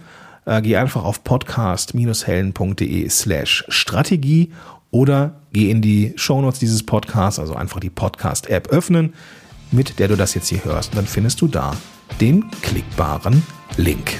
Äh, 0.45 0.61
geh 0.61 0.77
einfach 0.77 1.03
auf 1.03 1.23
podcast-helden.de 1.23 3.09
slash 3.09 3.65
Strategie 3.69 4.51
oder 4.91 5.41
geh 5.53 5.71
in 5.71 5.81
die 5.81 6.13
Shownotes 6.17 6.59
dieses 6.59 6.83
Podcasts, 6.83 7.39
also 7.39 7.55
einfach 7.55 7.79
die 7.79 7.89
Podcast-App 7.89 8.67
öffnen, 8.69 9.13
mit 9.71 9.97
der 9.97 10.07
du 10.07 10.15
das 10.15 10.35
jetzt 10.35 10.49
hier 10.49 10.63
hörst. 10.63 10.91
Und 10.91 10.97
dann 10.97 11.07
findest 11.07 11.41
du 11.41 11.47
da 11.47 11.75
den 12.21 12.45
klickbaren 12.61 13.41
Link. 13.77 14.19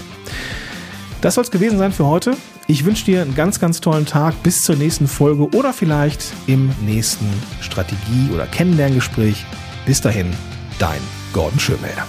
Das 1.23 1.35
soll 1.35 1.45
es 1.45 1.51
gewesen 1.51 1.77
sein 1.77 1.93
für 1.93 2.05
heute. 2.05 2.35
Ich 2.67 2.83
wünsche 2.83 3.05
dir 3.05 3.21
einen 3.21 3.33
ganz, 3.33 3.57
ganz 3.57 3.79
tollen 3.79 4.05
Tag 4.05 4.43
bis 4.43 4.63
zur 4.63 4.75
nächsten 4.75 5.07
Folge 5.07 5.47
oder 5.55 5.71
vielleicht 5.71 6.33
im 6.47 6.69
nächsten 6.85 7.29
Strategie- 7.61 8.29
oder 8.33 8.45
Kennenlerngespräch. 8.45 9.45
Bis 9.85 10.01
dahin, 10.01 10.27
dein 10.79 10.99
Gordon 11.31 11.61
Schönmelder. 11.61 12.05